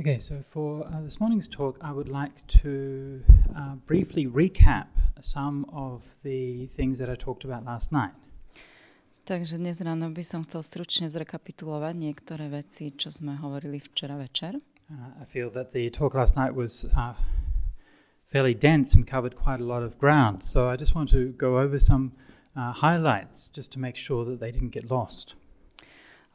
Okay, 0.00 0.18
so 0.20 0.40
for 0.42 0.86
uh, 0.86 1.00
this 1.02 1.18
morning's 1.18 1.48
talk, 1.48 1.76
I 1.80 1.90
would 1.90 2.08
like 2.08 2.46
to 2.62 3.20
uh, 3.56 3.74
briefly 3.84 4.28
recap 4.28 4.86
some 5.18 5.66
of 5.72 6.14
the 6.22 6.68
things 6.68 7.00
that 7.00 7.10
I 7.10 7.16
talked 7.16 7.42
about 7.42 7.64
last 7.64 7.90
night. 7.90 8.14
Takže 9.26 9.58
dnes 9.58 9.82
ráno 9.82 10.14
by 10.14 10.22
som 10.22 10.46
chcel 10.46 10.62
stručne 10.62 11.10
zrekapitulovať 11.10 11.98
niektoré 11.98 12.46
veci, 12.46 12.94
čo 12.94 13.10
sme 13.10 13.42
hovorili 13.42 13.82
včera 13.82 14.14
večer. 14.14 14.62
Uh, 14.86 15.18
I 15.18 15.26
feel 15.26 15.50
that 15.50 15.74
the 15.74 15.90
talk 15.90 16.14
last 16.14 16.38
night 16.38 16.54
was 16.54 16.86
uh, 16.94 17.18
fairly 18.22 18.54
dense 18.54 18.94
and 18.94 19.02
covered 19.02 19.34
quite 19.34 19.58
a 19.58 19.66
lot 19.66 19.82
of 19.82 19.98
ground, 19.98 20.46
so 20.46 20.70
I 20.70 20.78
just 20.78 20.94
want 20.94 21.10
to 21.10 21.34
go 21.34 21.58
over 21.58 21.82
some 21.82 22.14
uh, 22.54 22.70
highlights 22.70 23.50
just 23.50 23.74
to 23.74 23.82
make 23.82 23.98
sure 23.98 24.22
that 24.30 24.38
they 24.38 24.54
didn't 24.54 24.70
get 24.70 24.86
lost. 24.86 25.34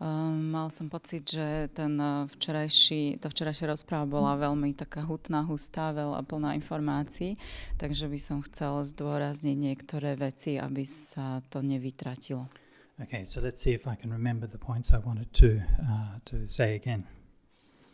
Um, 0.04 0.52
mal 0.52 0.68
som 0.68 0.92
pocit, 0.92 1.24
že 1.24 1.72
ten 1.72 1.96
uh, 1.96 2.28
včerajší, 2.28 3.24
tá 3.24 3.32
včerajšia 3.32 3.72
rozpráva 3.72 4.04
bola 4.04 4.36
veľmi 4.36 4.76
taká 4.76 5.08
hutná, 5.08 5.48
hustá, 5.48 5.96
veľa 5.96 6.27
plná 6.27 6.60
informácií, 6.60 7.40
takže 7.80 8.12
by 8.12 8.20
som 8.20 8.44
chcel 8.44 8.84
zdôrazniť 8.84 9.55
niektoré 9.55 10.20
veci, 10.20 10.60
aby 10.60 10.84
sa 10.84 11.40
to 11.48 11.63
nevytratilo. 11.63 12.52
Okay, 13.00 13.24
so 13.24 13.40
let's 13.40 13.63
see 13.63 13.72
if 13.72 13.88
I 13.88 13.96
can 13.96 14.12
remember 14.12 14.44
the 14.44 14.60
points 14.60 14.91
I 14.91 15.00
wanted 15.00 15.32
to, 15.40 15.63
uh, 15.80 16.20
to 16.27 16.52
say 16.52 16.76
again. 16.76 17.08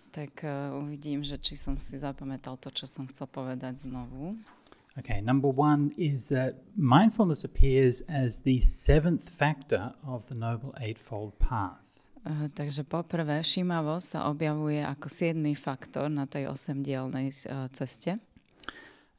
Tak 0.10 0.42
uh, 0.42 0.82
uvidím, 0.82 1.22
že 1.22 1.38
či 1.38 1.54
som 1.54 1.78
si 1.78 1.94
zapamätal 1.94 2.58
to, 2.58 2.74
čo 2.74 2.90
som 2.90 3.06
chcel 3.06 3.30
povedať 3.30 3.86
znovu. 3.86 4.34
Okay, 4.98 5.22
number 5.22 5.54
one 5.54 5.94
is 5.94 6.34
that 6.34 6.66
mindfulness 6.74 7.46
appears 7.46 8.02
as 8.10 8.42
the 8.42 8.58
seventh 8.60 9.30
factor 9.30 9.94
of 10.02 10.26
the 10.26 10.34
Noble 10.34 10.74
Eightfold 10.82 11.38
Path. 11.38 11.89
Uh, 12.20 12.52
takže 12.52 12.84
poprvé, 12.84 13.40
všímavosť 13.40 14.08
sa 14.08 14.20
objavuje 14.28 14.84
ako 14.84 15.08
siedmy 15.08 15.56
faktor 15.56 16.12
na 16.12 16.28
tej 16.28 16.52
osemdielnej 16.52 17.32
uh, 17.48 17.72
ceste. 17.72 18.20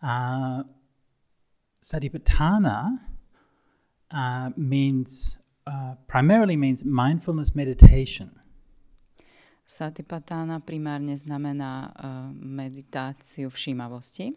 Uh, 0.04 0.64
Satipatthana 1.80 3.00
uh, 4.12 4.52
means 4.56 5.40
uh, 5.64 5.96
primarily 6.04 6.60
means 6.60 6.84
mindfulness 6.84 7.56
meditation. 7.56 8.36
Satipatthana 9.64 10.60
primárne 10.60 11.16
znamená 11.16 11.88
uh, 11.88 12.28
meditáciu 12.36 13.48
všímavosti. 13.48 14.36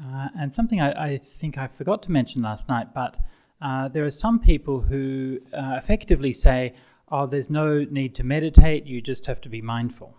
Uh, 0.00 0.32
and 0.34 0.50
something 0.50 0.80
I, 0.80 0.90
I 0.96 1.10
think 1.20 1.58
I 1.60 1.68
forgot 1.68 2.02
to 2.08 2.10
mention 2.10 2.42
last 2.42 2.66
night, 2.66 2.90
but 2.90 3.20
uh, 3.60 3.86
there 3.92 4.08
are 4.08 4.10
some 4.10 4.40
people 4.40 4.80
who 4.80 5.36
uh, 5.52 5.76
effectively 5.76 6.32
say, 6.32 6.72
oh, 7.10 7.26
there's 7.26 7.50
no 7.50 7.84
need 7.90 8.14
to 8.14 8.24
meditate, 8.24 8.86
you 8.86 9.00
just 9.00 9.26
have 9.26 9.40
to 9.42 9.48
be 9.48 9.60
mindful. 9.60 10.14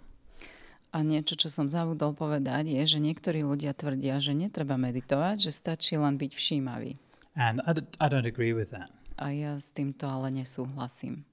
A 0.92 1.08
niečo, 1.08 1.40
čo 1.40 1.48
som 1.48 1.72
zabudol 1.72 2.12
povedať, 2.12 2.68
je, 2.68 2.84
že 2.84 3.00
niektorí 3.00 3.48
ľudia 3.48 3.72
tvrdia, 3.72 4.20
že 4.20 4.36
netreba 4.36 4.76
meditovať, 4.76 5.48
že 5.48 5.52
stačí 5.56 5.96
len 5.96 6.20
byť 6.20 6.32
všímavý. 6.36 7.00
And 7.40 7.64
I 7.64 8.08
don't 8.12 8.28
agree 8.28 8.52
with 8.52 8.76
that. 8.76 8.92
A 9.16 9.32
ja 9.32 9.56
s 9.56 9.72
týmto 9.72 10.04
ale 10.04 10.36
nesúhlasím. 10.36 11.24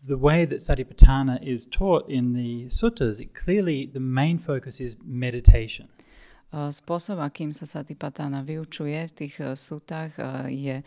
The 0.00 0.16
way 0.16 0.46
that 0.46 0.62
Satipatthana 0.64 1.42
is 1.42 1.66
taught 1.66 2.08
in 2.08 2.32
the 2.32 2.70
suttas, 2.70 3.20
it 3.20 3.34
clearly 3.34 3.84
the 3.84 4.00
main 4.00 4.38
focus 4.38 4.80
is 4.80 4.96
meditation. 5.04 5.92
Spôsob, 6.48 7.20
akým 7.20 7.52
sa 7.52 7.68
Satipatthana 7.68 8.40
vyučuje 8.40 9.04
v 9.04 9.12
tých 9.12 9.34
sútach, 9.52 10.16
je, 10.48 10.80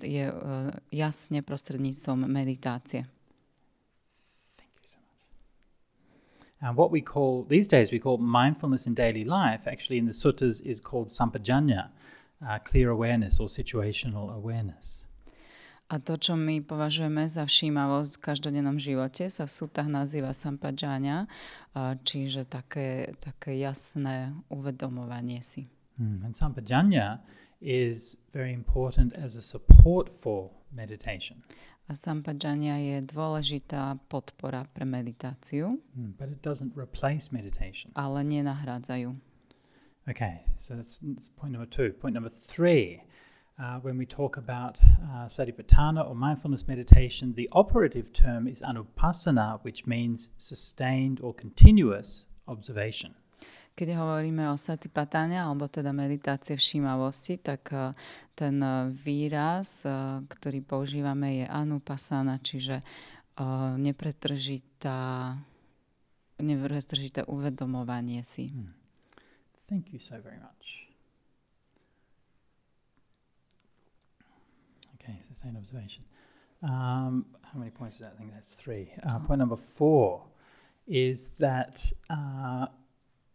je 0.00 0.24
jasne 0.96 1.40
prostredníctvom 1.44 2.24
meditácie. 2.24 3.04
And 6.62 6.74
what 6.74 6.90
we 6.90 7.02
call, 7.02 7.44
these 7.44 7.68
days, 7.68 7.92
we 7.92 7.98
call 7.98 8.16
mindfulness 8.16 8.86
in 8.86 8.94
daily 8.94 9.24
life, 9.24 9.68
actually 9.68 9.98
in 9.98 10.06
the 10.06 10.16
suttas 10.16 10.64
is 10.64 10.80
called 10.80 11.08
sampajanya, 11.08 11.90
uh, 12.40 12.58
clear 12.64 12.88
awareness 12.88 13.38
or 13.38 13.46
situational 13.46 14.34
awareness. 14.34 15.05
A 15.86 16.02
to, 16.02 16.18
čo 16.18 16.34
my 16.34 16.58
považujeme 16.60 17.30
za 17.30 17.46
všímavosť 17.46 18.18
v 18.18 18.24
každodennom 18.26 18.74
živote, 18.74 19.30
sa 19.30 19.46
v 19.46 19.54
sútach 19.54 19.86
nazýva 19.86 20.34
sampajanya, 20.34 21.30
uh, 21.78 21.94
čiže 22.02 22.42
také, 22.42 23.14
také 23.22 23.54
jasné 23.54 24.34
uvedomovanie 24.50 25.38
si. 25.46 25.70
Mm. 26.02 26.26
And 26.26 26.34
sampajanya 26.34 27.22
is 27.62 28.18
very 28.34 28.50
important 28.50 29.14
as 29.14 29.38
a 29.38 29.42
support 29.42 30.10
for 30.10 30.50
meditation. 30.74 31.46
A 31.86 31.94
sampajanya 31.94 32.82
je 32.82 32.98
dôležitá 33.06 33.94
podpora 34.10 34.66
pre 34.74 34.82
meditáciu, 34.82 35.70
Mm, 35.94 36.18
But 36.18 36.34
it 36.34 36.42
doesn't 36.42 36.74
replace 36.74 37.30
meditation. 37.30 37.94
ale 37.94 38.26
nenahrádzajú. 38.26 39.14
Okay, 40.10 40.42
so 40.58 40.74
that's, 40.74 40.98
that's 41.02 41.30
point 41.34 41.54
number 41.54 41.66
two. 41.66 41.94
Point 41.94 42.14
number 42.14 42.30
three, 42.30 43.02
uh, 43.58 43.78
when 43.80 43.96
we 43.98 44.06
talk 44.06 44.36
about 44.36 44.78
uh, 44.80 45.26
satipatthana 45.26 46.08
or 46.08 46.14
mindfulness 46.14 46.66
meditation, 46.68 47.34
the 47.34 47.48
operative 47.52 48.12
term 48.12 48.46
is 48.46 48.60
anupassana, 48.60 49.58
which 49.62 49.86
means 49.86 50.30
sustained 50.36 51.20
or 51.20 51.34
continuous 51.34 52.26
observation. 52.46 53.14
Keď 53.76 53.92
hovoríme 53.92 54.48
o 54.48 54.56
satipatáne, 54.56 55.36
alebo 55.36 55.68
teda 55.68 55.92
meditácie 55.92 56.56
všímavosti, 56.56 57.36
tak 57.36 57.68
eh, 57.76 57.92
ten 58.32 58.56
eh, 58.56 58.88
výraz, 58.88 59.84
eh, 59.84 60.24
ktorý 60.24 60.64
používame, 60.64 61.44
je 61.44 61.46
anupasana, 61.48 62.40
čiže 62.40 62.80
eh, 62.80 63.44
nepretržitá, 63.76 65.36
nepretržité 66.40 67.28
uvedomovanie 67.28 68.24
si. 68.24 68.48
Thank 69.68 69.92
you 69.92 70.00
so 70.00 70.16
very 70.24 70.40
much. 70.40 70.88
Okay, 75.06 75.18
sustained 75.28 75.56
observation. 75.56 76.02
Um, 76.64 77.26
how 77.42 77.58
many 77.60 77.70
points 77.70 77.96
is 77.96 78.00
that? 78.00 78.14
I 78.16 78.18
think 78.18 78.34
that's 78.34 78.54
three. 78.54 78.90
Uh, 79.06 79.20
point 79.20 79.38
number 79.38 79.54
four 79.54 80.24
is 80.88 81.30
that 81.38 81.86
uh, 82.10 82.66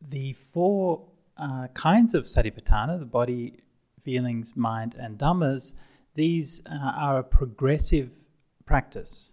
the 0.10 0.34
four 0.34 1.08
uh, 1.38 1.68
kinds 1.74 2.14
of 2.14 2.26
satipatthana, 2.26 3.00
the 3.00 3.06
body, 3.06 3.54
feelings, 4.04 4.54
mind, 4.58 4.96
and 5.00 5.18
dhammas, 5.18 5.74
these 6.16 6.62
uh, 6.66 6.92
are 6.94 7.20
a 7.20 7.24
progressive 7.24 8.12
practice. 8.66 9.32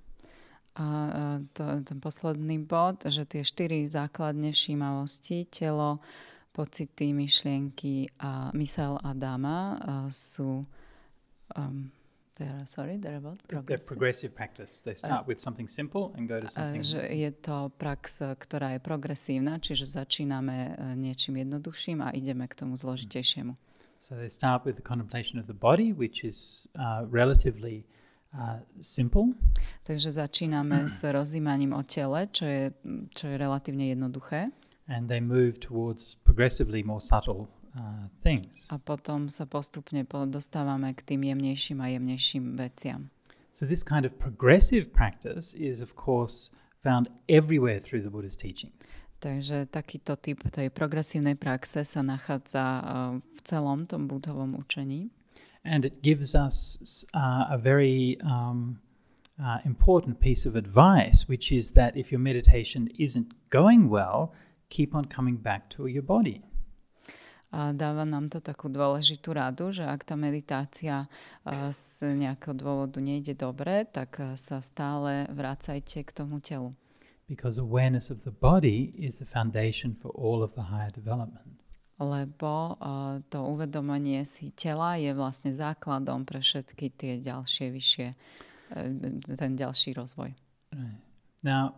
A 0.79 1.43
to, 1.59 1.83
ten 1.83 1.99
posledný 1.99 2.63
bod, 2.63 3.03
že 3.03 3.27
tie 3.27 3.43
štyri 3.43 3.83
základne 3.91 4.55
všímavosti, 4.55 5.51
telo, 5.51 5.99
pocity, 6.55 7.11
myšlienky 7.11 8.15
a 8.23 8.55
mysel 8.55 8.95
a 9.03 9.11
dama 9.11 9.75
sú 10.15 10.63
um, 11.59 11.91
they're, 12.39 12.63
sorry, 12.67 12.97
they're 12.97 13.19
about 13.19 13.39
They're 13.45 13.59
progressive. 13.61 13.87
progressive 13.87 14.31
practice. 14.35 14.81
They 14.81 14.95
start 14.95 15.27
with 15.27 15.41
something 15.41 15.69
simple 15.69 16.15
and 16.17 16.29
go 16.29 16.41
to 16.41 16.47
A 16.47 16.51
something. 16.51 16.83
že 16.87 17.03
je 17.03 17.31
to 17.43 17.69
prax, 17.77 18.23
eh, 18.23 18.33
ktorá 18.35 18.79
je 18.79 18.81
progresívna, 18.81 19.59
čiže 19.59 19.85
začíname 19.85 20.57
eh, 20.73 20.97
niečím 20.97 21.43
jednoduchším 21.43 21.99
a 22.07 22.15
ideme 22.15 22.47
k 22.47 22.55
tomu 22.55 22.79
zložitejšiemu. 22.79 23.55
So 23.99 24.15
they 24.15 24.31
start 24.31 24.63
with 24.65 24.79
the 24.79 24.87
contemplation 24.87 25.43
of 25.43 25.51
the 25.51 25.59
body, 25.59 25.91
which 25.93 26.23
is 26.23 26.69
uh, 26.79 27.03
relatively 27.11 27.83
uh, 28.31 28.63
simple. 28.79 29.35
Takže 29.83 30.15
začíname 30.23 30.87
s 30.89 31.03
rozímaním 31.03 31.75
o 31.75 31.83
tele, 31.83 32.31
čo 32.31 32.47
je, 32.47 32.71
čo 33.11 33.25
je 33.27 33.35
relatívne 33.35 33.91
jednoduché. 33.91 34.55
and 34.89 35.05
they 35.05 35.21
move 35.21 35.61
towards 35.61 36.17
progressively 36.25 36.81
more 36.81 36.97
subtle 37.03 37.45
uh, 37.77 38.09
things. 38.23 38.67
A 38.71 38.79
potom 38.79 39.29
sa 39.29 39.45
postupne 39.45 40.05
dostávame 40.07 40.95
k 40.95 41.01
tým 41.15 41.29
jemnejším 41.29 41.79
a 41.83 41.87
jemnejším 41.93 42.57
veciam. 42.57 43.11
So, 43.53 43.67
this 43.67 43.83
kind 43.83 44.07
of 44.07 44.15
progressive 44.23 44.93
practice 44.93 45.55
is, 45.59 45.83
of 45.83 45.99
course, 45.99 46.55
found 46.83 47.11
everywhere 47.29 47.81
through 47.81 48.07
the 48.07 48.13
Buddha's 48.13 48.39
teachings. 48.39 48.95
Takže 49.19 49.67
takýto 49.67 50.15
typ 50.15 50.47
tej 50.47 50.71
progresívnej 50.71 51.35
praxe 51.35 51.83
sa 51.83 52.01
nachádza 52.07 52.63
eh, 52.63 52.85
v 53.19 53.41
celom 53.43 53.83
tom 53.91 54.07
budhovom 54.07 54.55
učení. 54.55 55.11
And 55.67 55.85
it 55.85 56.07
gives 56.07 56.39
us 56.39 56.79
uh, 57.13 57.51
a 57.51 57.59
very 57.59 58.17
um, 58.23 58.79
uh, 59.43 59.59
important 59.67 60.23
piece 60.23 60.47
of 60.47 60.55
advice, 60.55 61.27
which 61.27 61.51
is 61.51 61.73
that 61.73 61.99
if 61.99 62.15
your 62.15 62.23
meditation 62.23 62.89
isn't 62.95 63.35
going 63.51 63.91
well, 63.91 64.33
keep 64.71 64.95
on 64.95 65.05
coming 65.11 65.37
back 65.37 65.69
to 65.71 65.91
your 65.91 66.07
body. 66.07 66.47
A 67.49 67.73
dáva 67.73 68.05
nám 68.05 68.29
to 68.29 68.45
takú 68.45 68.69
dôležitú 68.69 69.33
radu, 69.33 69.73
že 69.73 69.81
ak 69.81 70.05
tá 70.05 70.21
meditácia 70.21 71.09
z 71.73 72.13
nejakého 72.13 72.53
dôvodu 72.53 73.01
nejde 73.01 73.33
dobre, 73.33 73.89
tak 73.89 74.21
sa 74.37 74.61
stále 74.61 75.25
vracajte 75.33 76.05
k 76.05 76.11
tomu 76.13 76.45
telu. 76.45 76.77
Because 77.29 77.59
awareness 77.59 78.11
of 78.11 78.25
the 78.25 78.33
body 78.33 78.93
is 78.97 79.19
the 79.19 79.25
foundation 79.25 79.93
for 79.93 80.09
all 80.17 80.43
of 80.43 80.57
the 80.57 80.63
higher 80.73 80.93
development. 80.93 81.61
Lebo 81.99 82.79
eh, 82.79 83.21
to 83.29 83.43
uvedomenie 83.43 84.25
si 84.25 84.55
tela 84.55 84.97
je 84.97 85.13
vlastne 85.13 85.53
základom 85.53 86.25
pre 86.25 86.41
všetky 86.41 86.95
tie 86.95 87.13
ďalšie 87.21 87.67
vyššie, 87.75 88.09
eh, 88.09 89.37
ten 89.37 89.53
ďalší 89.59 89.93
rozvoj. 89.93 90.33
Right. 90.73 91.01
Now, 91.45 91.77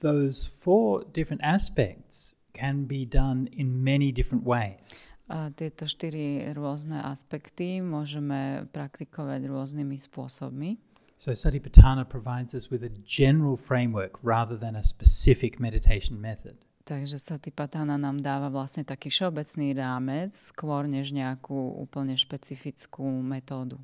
those 0.00 0.48
four 0.48 1.04
different 1.12 1.42
aspects 1.44 2.38
can 2.52 2.84
be 2.84 3.04
done 3.04 3.48
in 3.52 3.82
many 3.82 4.12
different 4.12 4.44
ways. 4.44 5.08
A 5.32 5.48
tieto 5.54 5.88
štyri 5.88 6.44
rôzne 6.52 7.00
aspekty 7.00 7.80
môžeme 7.80 8.68
praktikovať 8.68 9.48
rôznymi 9.48 9.96
spôsobmi. 9.96 10.76
So 11.16 11.30
Satipatthana 11.32 12.04
provides 12.04 12.52
us 12.52 12.68
with 12.68 12.82
a 12.82 12.90
general 13.06 13.56
framework 13.56 14.18
rather 14.20 14.58
than 14.58 14.74
a 14.76 14.82
specific 14.82 15.62
meditation 15.62 16.20
method. 16.20 16.58
Takže 16.82 17.22
Satipatthana 17.22 17.94
nám 17.94 18.18
dáva 18.18 18.50
vlastne 18.50 18.82
taký 18.82 19.06
všeobecný 19.08 19.78
rámec, 19.78 20.34
skôr 20.34 20.90
než 20.90 21.14
nejakú 21.14 21.78
úplne 21.78 22.18
špecifickú 22.18 23.06
metódu. 23.22 23.78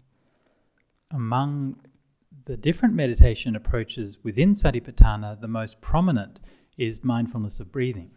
Among 1.15 1.79
the 2.44 2.59
different 2.59 2.99
meditation 2.99 3.55
approaches 3.55 4.19
within 4.26 4.59
Satipatthana, 4.59 5.38
the 5.38 5.49
most 5.49 5.79
prominent 5.79 6.43
is 6.75 7.06
mindfulness 7.06 7.62
of 7.62 7.70
breathing. 7.70 8.11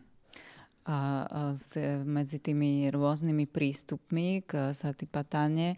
A 0.81 1.29
s, 1.53 1.77
medzi 2.01 2.41
tými 2.41 2.89
rôznymi 2.89 3.45
prístupmi 3.45 4.41
k 4.41 4.73
satipatáne 4.73 5.77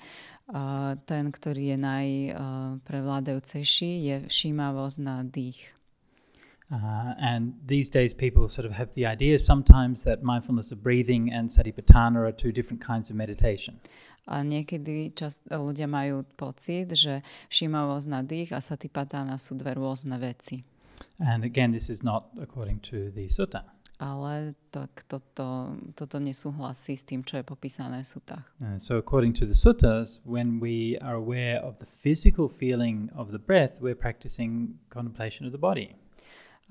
ten, 1.04 1.24
ktorý 1.28 1.76
je 1.76 1.78
najprevládajúcejší, 1.80 3.92
je 4.08 4.24
všímavosť 4.32 4.98
na 5.04 5.28
dých. 5.28 5.76
Uh, 6.72 7.12
and 7.20 7.52
these 7.68 7.92
days, 7.92 8.16
people 8.16 8.48
sort 8.48 8.66
of 8.66 8.72
have 8.74 8.96
the 8.96 9.06
idea 9.06 9.38
sometimes 9.38 10.04
that 10.08 10.24
mindfulness 10.24 10.72
of 10.72 10.82
breathing 10.82 11.30
and 11.30 11.52
satipatthana 11.52 12.26
are 12.26 12.32
two 12.32 12.52
different 12.52 12.82
kinds 12.82 13.12
of 13.12 13.16
meditation. 13.16 13.78
A 14.26 14.42
niekedy 14.42 15.14
čas, 15.14 15.44
ľudia 15.52 15.86
majú 15.86 16.24
pocit, 16.40 16.96
že 16.96 17.22
všímavosť 17.52 18.08
na 18.08 18.24
dých 18.24 18.56
a 18.56 18.64
satipatána 18.64 19.36
sú 19.36 19.60
dve 19.60 19.76
rôzne 19.76 20.16
veci. 20.16 20.64
And 21.20 21.44
again, 21.44 21.76
this 21.76 21.92
is 21.92 22.02
not 22.02 22.32
according 22.40 22.80
to 22.90 23.12
the 23.12 23.28
sutta. 23.28 23.68
Ale 24.02 24.58
tak 24.74 25.06
toto, 25.06 25.78
toto 25.94 26.18
nesúhlasí 26.18 26.98
s 26.98 27.06
tým, 27.06 27.22
čo 27.22 27.38
je 27.40 27.46
popísané 27.46 28.02
v 28.02 28.08
sutách. 28.10 28.46
Uh, 28.60 28.76
so, 28.82 28.98
according 28.98 29.32
to 29.38 29.46
the 29.46 29.54
suttas, 29.54 30.20
when 30.26 30.60
we 30.60 30.98
are 31.00 31.14
aware 31.14 31.62
of 31.62 31.78
the 31.78 31.86
physical 31.86 32.50
feeling 32.50 33.14
of 33.14 33.30
the 33.30 33.40
breath, 33.40 33.78
we're 33.80 33.98
practicing 33.98 34.82
contemplation 34.90 35.46
of 35.46 35.54
the 35.54 35.62
body. 35.62 35.94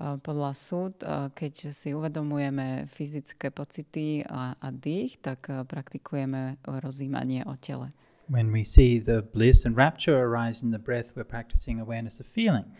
A 0.01 0.17
Podľa 0.19 0.51
súd, 0.57 0.93
a 1.05 1.29
keď 1.31 1.69
si 1.71 1.93
uvedomujeme 1.93 2.89
fyzické 2.89 3.53
pocity 3.53 4.25
a, 4.25 4.57
a 4.57 4.69
dých, 4.73 5.21
tak 5.21 5.47
a, 5.47 5.63
praktikujeme 5.63 6.59
rozímanie 6.65 7.45
o 7.45 7.55
tele. 7.61 7.93
When 8.27 8.51
we 8.51 8.63
see 8.63 8.99
the 8.99 9.21
bliss 9.21 9.63
and 9.63 9.75
rapture 9.75 10.17
arise 10.17 10.63
in 10.63 10.71
the 10.71 10.79
breath, 10.79 11.13
we're 11.15 11.27
practicing 11.27 11.79
awareness 11.79 12.19
of 12.19 12.25
feelings. 12.25 12.73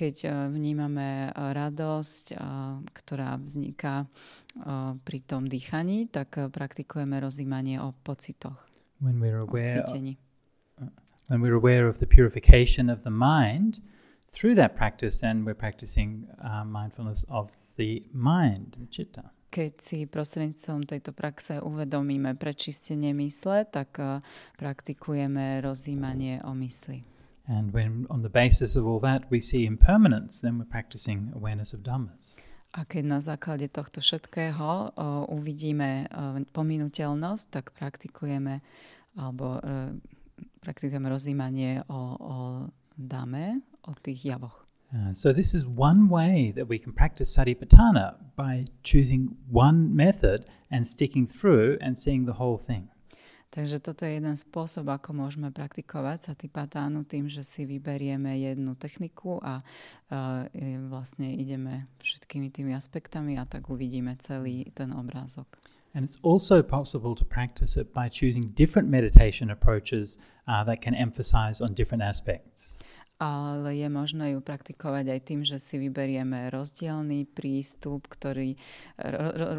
Keď 0.00 0.14
a, 0.24 0.48
vnímame 0.48 1.28
a, 1.28 1.52
radosť, 1.52 2.32
a, 2.32 2.80
ktorá 2.96 3.36
vzniká 3.36 4.08
pri 5.04 5.18
tom 5.30 5.46
dýchaní, 5.46 6.10
tak 6.10 6.34
praktikujeme 6.50 7.20
rozímanie 7.22 7.78
o 7.78 7.94
pocitoch, 8.02 8.58
When 8.98 9.22
we're 9.22 9.38
aware, 9.44 9.70
cítení. 9.86 10.18
when 11.30 11.38
we're 11.38 11.54
aware 11.54 11.86
of 11.86 12.02
the 12.02 12.08
purification 12.10 12.90
of 12.90 13.06
the 13.06 13.14
mind 13.14 13.78
through 14.34 14.58
that 14.58 14.74
practice, 14.74 15.22
and 15.22 15.46
we're 15.46 15.54
practicing 15.54 16.26
uh, 16.42 16.66
mindfulness 16.66 17.22
of 17.30 17.54
the 17.78 18.02
mind, 18.10 18.74
the 18.80 18.90
chitta. 18.90 19.30
Keď 19.50 19.72
si 19.78 19.98
prostredníctvom 20.10 20.86
tejto 20.86 21.14
praxe 21.14 21.62
uvedomíme 21.62 22.34
prečistenie 22.34 23.14
mysle, 23.14 23.70
tak 23.70 24.02
a, 24.02 24.18
praktikujeme 24.58 25.62
rozímanie 25.62 26.42
o 26.42 26.58
mysli. 26.58 27.06
And 27.48 27.72
when, 27.72 28.06
on 28.10 28.22
the 28.22 28.28
basis 28.28 28.76
of 28.76 28.86
all 28.86 29.00
that, 29.00 29.30
we 29.30 29.40
see 29.40 29.66
impermanence, 29.66 30.40
then 30.40 30.58
we're 30.58 30.70
practicing 30.70 31.32
awareness 31.34 31.72
of 31.72 31.80
dhammas. 31.82 32.36
A 32.70 32.86
keď 32.86 33.02
na 33.02 33.18
základe 33.18 33.66
tohto 33.66 33.98
všetkého 33.98 34.94
o, 34.94 35.26
uvidíme 35.34 36.06
o, 36.06 36.38
pominuteľnosť, 36.54 37.44
tak 37.50 37.74
praktikujeme 37.74 38.62
alebo 39.18 39.58
e, 39.58 39.98
praktikujeme 40.62 41.10
rozímanie 41.10 41.82
o, 41.90 42.00
o 42.14 42.36
dame, 42.94 43.66
o 43.82 43.92
tých 43.98 44.22
javoch. 44.22 44.62
Uh, 44.90 45.14
so 45.14 45.32
this 45.32 45.54
is 45.54 45.64
one 45.66 46.08
way 46.08 46.52
that 46.54 46.66
we 46.66 46.78
can 46.78 46.92
practice 46.92 47.30
satipatthana 47.34 48.14
by 48.34 48.64
choosing 48.82 49.36
one 49.50 49.94
method 49.94 50.46
and 50.70 50.86
sticking 50.86 51.26
through 51.26 51.78
and 51.80 51.98
seeing 51.98 52.26
the 52.26 52.34
whole 52.34 52.58
thing. 52.58 52.89
Takže 53.50 53.82
toto 53.82 54.06
je 54.06 54.22
jeden 54.22 54.38
spôsob, 54.38 54.86
ako 54.86 55.10
môžeme 55.10 55.50
praktikovať 55.50 56.30
satipatánu 56.30 57.02
tým, 57.02 57.26
že 57.26 57.42
si 57.42 57.66
vyberieme 57.66 58.30
jednu 58.38 58.78
techniku 58.78 59.42
a 59.42 59.58
uh, 59.58 60.46
e, 60.54 60.78
vlastne 60.86 61.34
ideme 61.34 61.90
všetkými 61.98 62.54
tými 62.54 62.78
aspektami 62.78 63.42
a 63.42 63.50
tak 63.50 63.66
uvidíme 63.66 64.14
celý 64.22 64.70
ten 64.70 64.94
obrázok. 64.94 65.58
And 65.98 66.06
it's 66.06 66.22
also 66.22 66.62
possible 66.62 67.18
to 67.18 67.26
practice 67.26 67.74
it 67.74 67.90
by 67.90 68.06
choosing 68.06 68.54
different 68.54 68.86
meditation 68.86 69.50
approaches 69.50 70.22
uh, 70.46 70.62
that 70.62 70.78
can 70.78 70.94
emphasize 70.94 71.58
on 71.58 71.74
different 71.74 72.06
aspects. 72.06 72.78
Ale 73.20 73.76
je 73.76 73.88
možné 73.92 74.32
ju 74.32 74.40
praktikovať 74.40 75.04
aj 75.12 75.20
tým, 75.28 75.40
že 75.44 75.60
si 75.60 75.76
vyberieme 75.76 76.48
rozdielný 76.48 77.28
prístup, 77.28 78.08
ktorý, 78.08 78.56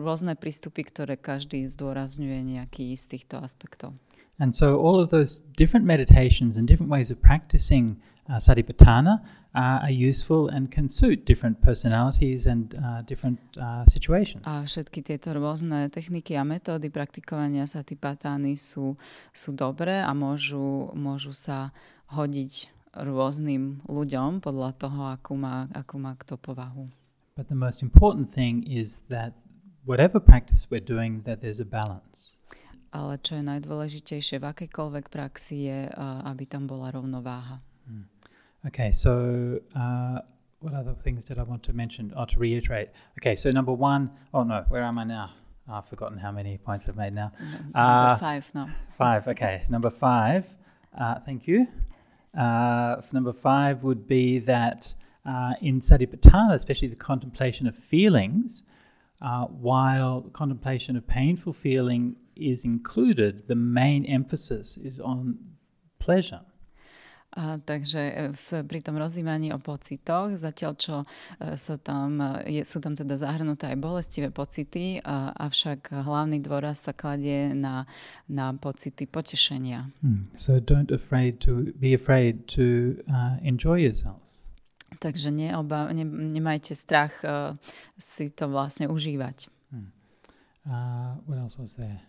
rôzne 0.02 0.34
prístupy, 0.34 0.82
ktoré 0.82 1.14
každý 1.14 1.70
zdôrazňuje 1.70 2.58
nejaký 2.58 2.98
z 2.98 3.06
týchto 3.06 3.38
aspektov. 3.38 3.94
And 4.42 4.58
so 4.58 4.82
all 4.82 4.98
of 4.98 5.14
those 5.14 5.46
different 5.54 5.86
meditations 5.86 6.58
and 6.58 6.66
different 6.66 6.90
ways 6.90 7.14
of 7.14 7.22
practicing 7.22 8.02
uh, 8.26 8.42
satipatthana 8.42 9.22
uh, 9.54 9.86
are 9.86 9.94
useful 9.94 10.50
and 10.50 10.74
can 10.74 10.90
suit 10.90 11.26
different 11.30 11.62
personalities 11.62 12.50
and 12.50 12.74
uh, 12.82 13.06
different 13.06 13.38
uh, 13.62 13.86
situations. 13.86 14.42
A 14.50 14.66
všetky 14.66 15.06
tieto 15.06 15.38
rôzne 15.38 15.94
techniky 15.94 16.34
a 16.34 16.42
metódy 16.42 16.90
praktikovania 16.90 17.70
satipatány 17.70 18.58
sú, 18.58 18.98
sú 19.30 19.54
dobré 19.54 20.02
a 20.02 20.10
môžu, 20.18 20.90
môžu 20.98 21.38
sa 21.38 21.70
hodiť 22.10 22.81
rôznym 22.96 23.84
ľuďom 23.88 24.44
podľa 24.44 24.72
toho, 24.76 25.02
akú 25.12 25.40
má, 25.40 25.68
akú 25.72 25.96
má 26.00 26.16
kto 26.20 26.36
povahu. 26.36 26.88
But 27.36 27.48
the 27.48 27.56
most 27.56 27.82
important 27.82 28.36
thing 28.36 28.68
is 28.68 29.08
that 29.08 29.34
whatever 29.88 30.20
practice 30.20 30.68
we're 30.70 30.84
doing, 30.84 31.24
that 31.24 31.40
there's 31.40 31.64
a 31.64 31.68
balance. 31.68 32.36
Ale 32.92 33.16
čo 33.24 33.40
je 33.40 33.44
najdôležitejšie 33.48 34.44
v 34.44 34.46
akejkoľvek 34.52 35.08
praxi 35.08 35.72
je, 35.72 35.80
uh, 35.88 36.28
aby 36.28 36.44
tam 36.44 36.68
bola 36.68 36.92
rovnováha. 36.92 37.64
Okay, 38.68 38.92
so 38.92 39.58
uh, 39.74 40.22
what 40.62 40.76
other 40.78 40.94
things 40.94 41.26
did 41.26 41.40
I 41.40 41.44
want 41.48 41.64
to 41.66 41.74
mention? 41.74 42.14
Oh, 42.14 42.30
to 42.30 42.38
reiterate. 42.38 42.94
Okay, 43.18 43.34
so 43.34 43.50
number 43.50 43.74
one, 43.74 44.14
oh 44.38 44.44
no, 44.44 44.68
where 44.70 44.84
am 44.84 45.00
I 45.02 45.06
now? 45.08 45.34
Oh, 45.66 45.82
I've 45.82 45.88
forgotten 45.90 46.20
how 46.20 46.30
many 46.30 46.60
points 46.60 46.86
I've 46.86 47.00
made 47.00 47.16
now. 47.16 47.32
Number 47.74 47.74
Uh, 47.74 48.18
five, 48.22 48.46
no. 48.54 48.70
Five, 49.00 49.26
okay. 49.34 49.66
Number 49.66 49.90
five, 49.90 50.46
uh, 50.94 51.18
thank 51.26 51.48
you. 51.48 51.66
Uh, 52.38 53.02
number 53.12 53.34
five 53.34 53.84
would 53.84 54.08
be 54.08 54.40
that 54.40 54.94
uh, 55.26 55.54
in 55.62 55.80
Satipatthana, 55.80 56.54
especially 56.54 56.88
the 56.88 56.96
contemplation 56.96 57.68
of 57.68 57.76
feelings, 57.76 58.64
uh, 59.22 59.46
while 59.46 60.22
contemplation 60.34 60.96
of 60.96 61.06
painful 61.06 61.54
feeling 61.54 62.16
is 62.36 62.66
included, 62.66 63.48
the 63.48 63.56
main 63.56 64.06
emphasis 64.06 64.78
is 64.78 65.00
on 65.00 65.38
pleasure. 66.00 66.42
A, 67.32 67.64
takže 67.64 68.02
e, 68.02 68.14
v, 68.36 68.48
pri 68.68 68.80
tom 68.84 69.00
rozímaní 69.00 69.56
o 69.56 69.60
pocitoch, 69.60 70.36
zatiaľ 70.36 70.74
čo 70.76 70.96
e, 71.00 71.06
sa 71.56 71.80
tam, 71.80 72.20
e, 72.20 72.60
je, 72.60 72.62
sú 72.68 72.84
tam 72.84 72.92
teda 72.92 73.16
zahrnuté 73.16 73.72
aj 73.72 73.78
bolestivé 73.80 74.30
pocity, 74.36 75.00
a, 75.00 75.32
avšak 75.40 75.96
hlavný 75.96 76.44
dôraz 76.44 76.84
sa 76.84 76.92
kladie 76.92 77.56
na, 77.56 77.88
na 78.28 78.52
pocity 78.52 79.08
potešenia. 79.08 79.88
Hmm. 80.04 80.28
So 80.36 80.60
don't 80.60 80.92
afraid 80.92 81.40
to 81.48 81.72
be 81.80 81.96
afraid 81.96 82.52
to 82.60 83.00
uh, 83.08 83.40
enjoy 83.40 83.80
yourself. 83.88 84.20
Takže 85.00 85.32
neoba, 85.32 85.88
ne, 85.96 86.04
nemajte 86.04 86.76
strach 86.76 87.16
uh, 87.24 87.56
si 87.96 88.28
to 88.28 88.52
vlastne 88.52 88.92
užívať. 88.92 89.48
Uh, 90.66 91.18
what 91.26 91.40
else 91.40 91.58
was 91.58 91.74
there? 91.74 92.02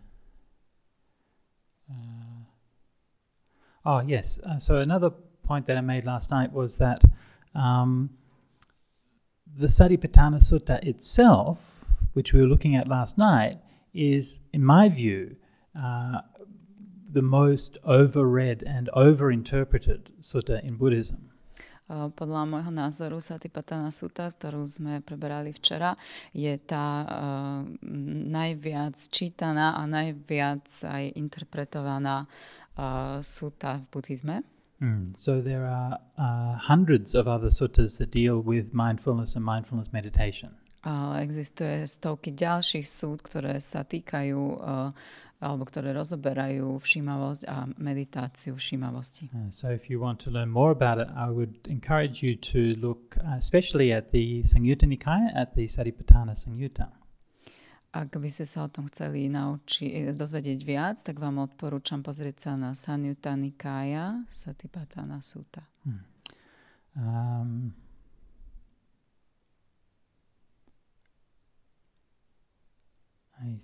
Uh, 1.88 2.44
oh, 3.84 4.00
yes. 4.00 4.38
Uh, 4.46 4.58
so 4.58 4.78
another 4.78 5.10
point 5.44 5.66
that 5.66 5.76
I 5.76 5.80
made 5.80 6.04
last 6.04 6.30
night 6.30 6.52
was 6.52 6.76
that 6.78 7.02
um, 7.54 8.10
the 9.56 9.66
Satipatthana 9.66 10.40
Sutta 10.40 10.82
itself, 10.86 11.84
which 12.14 12.32
we 12.32 12.40
were 12.40 12.46
looking 12.46 12.76
at 12.76 12.88
last 12.88 13.18
night, 13.18 13.58
is, 13.92 14.40
in 14.52 14.64
my 14.64 14.88
view, 14.88 15.36
uh, 15.78 16.20
the 17.10 17.22
most 17.22 17.78
overread 17.84 18.62
and 18.66 18.88
overinterpreted 18.96 20.08
sutta 20.20 20.64
in 20.64 20.76
Buddhism. 20.76 21.28
Uh, 21.92 22.08
Podľa 22.08 22.48
môjho 22.48 22.72
názoru 22.72 23.20
Satipatthana 23.20 23.92
Sutta, 23.92 24.24
ktorú 24.32 24.64
sme 24.64 25.04
preberali 25.04 25.52
včera, 25.52 25.92
je 26.32 26.56
tá 26.56 27.04
uh, 27.04 27.60
najviac 28.32 28.96
čítaná 29.12 29.76
a 29.76 29.84
najviac 29.84 30.64
aj 30.88 31.12
interpretovaná 31.12 32.24
uh, 32.24 32.61
sutta 33.22 33.78
v 33.78 33.84
buddhizme. 33.92 34.42
Mm. 34.82 35.14
So 35.14 35.40
there 35.40 35.66
are 35.66 35.98
uh, 36.18 36.58
hundreds 36.58 37.14
of 37.14 37.28
other 37.28 37.50
suttas 37.50 37.98
that 37.98 38.10
deal 38.10 38.42
with 38.42 38.74
mindfulness 38.74 39.36
and 39.36 39.44
mindfulness 39.44 39.92
meditation. 39.92 40.50
A 40.82 41.22
existuje 41.22 41.86
stovky 41.86 42.34
ďalších 42.34 42.82
súd, 42.82 43.22
ktoré 43.22 43.62
sa 43.62 43.86
týkajú 43.86 44.40
uh, 44.58 44.90
alebo 45.42 45.66
ktoré 45.66 45.90
rozoberajú 45.94 46.78
všímavosť 46.78 47.42
a 47.50 47.66
meditáciu 47.78 48.58
všímavosti. 48.58 49.30
Uh, 49.30 49.50
so 49.50 49.70
if 49.70 49.86
you 49.86 50.02
want 50.02 50.18
to 50.22 50.30
learn 50.30 50.50
more 50.50 50.74
about 50.74 50.98
it, 50.98 51.06
I 51.14 51.30
would 51.30 51.62
encourage 51.70 52.22
you 52.22 52.34
to 52.50 52.74
look 52.78 53.18
uh, 53.22 53.38
especially 53.38 53.94
at 53.94 54.10
the 54.10 54.42
Samyutta 54.42 54.90
Nikaya, 54.90 55.30
at 55.34 55.54
the 55.54 55.70
Satipatthana 55.70 56.34
Samyutta. 56.34 56.90
Ak 57.92 58.16
by 58.16 58.24
ste 58.32 58.48
sa 58.48 58.64
o 58.64 58.72
tom 58.72 58.88
chceli 58.88 59.28
naučiť, 59.28 60.16
dozvedieť 60.16 60.60
viac, 60.64 60.96
tak 60.96 61.20
vám 61.20 61.44
odporúčam 61.44 62.00
pozrieť 62.00 62.48
sa 62.48 62.52
na 62.56 62.72
Sanyutta 62.72 63.36
Nikaya, 63.36 64.24
Satipatthana 64.32 65.20
Sutta. 65.20 65.68
Hmm. 65.84 66.00
Um, 66.96 67.76
I, 73.36 73.60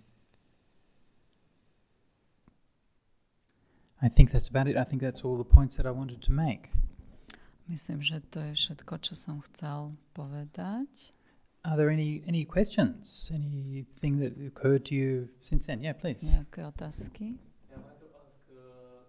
I 4.02 4.08
think 4.12 4.28
that's 4.30 4.48
about 4.48 4.68
it. 4.68 4.76
I 4.76 4.84
think 4.84 5.00
that's 5.00 5.24
all 5.24 5.40
the 5.40 5.48
points 5.48 5.76
that 5.80 5.86
I 5.86 5.90
wanted 5.90 6.20
to 6.28 6.32
make. 6.32 6.68
Myslím, 7.68 8.00
že 8.00 8.20
to 8.32 8.40
je 8.40 8.52
všetko, 8.56 8.96
čo 9.04 9.12
som 9.12 9.44
chcel 9.44 9.92
povedať. 10.16 11.12
Are 11.64 11.76
there 11.76 11.90
any 11.90 12.22
any 12.26 12.44
questions? 12.44 13.30
Anything 13.34 14.20
that 14.22 14.38
occurred 14.38 14.86
to 14.86 14.94
you 14.94 15.28
since 15.42 15.66
then? 15.66 15.82
Yeah, 15.82 15.98
please. 15.98 16.22
Nejaké 16.22 16.62
otázky? 16.62 17.34
Yeah, 17.34 17.76
I 17.76 17.82
wanted 17.82 17.98
to 17.98 18.08
ask. 18.14 18.38
Uh, 18.46 19.02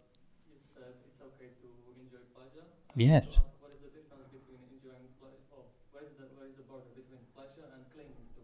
you 0.49 0.57
said 0.73 0.97
it's 1.05 1.21
okay 1.21 1.53
to 1.61 1.67
enjoy 2.01 2.25
pleasure. 2.33 2.65
Yes. 2.97 3.37
what 3.61 3.69
is 3.69 3.85
the 3.85 3.93
difference 3.93 4.33
between 4.33 4.59
enjoying 4.73 5.07
pleasure? 5.21 5.45
Oh, 5.53 5.69
where 5.93 6.09
is 6.09 6.17
the 6.17 6.25
where 6.33 6.49
is 6.49 6.57
the 6.57 6.65
border 6.65 6.89
between 6.97 7.21
pleasure 7.37 7.69
and 7.69 7.85
clinging 7.93 8.27
to? 8.33 8.41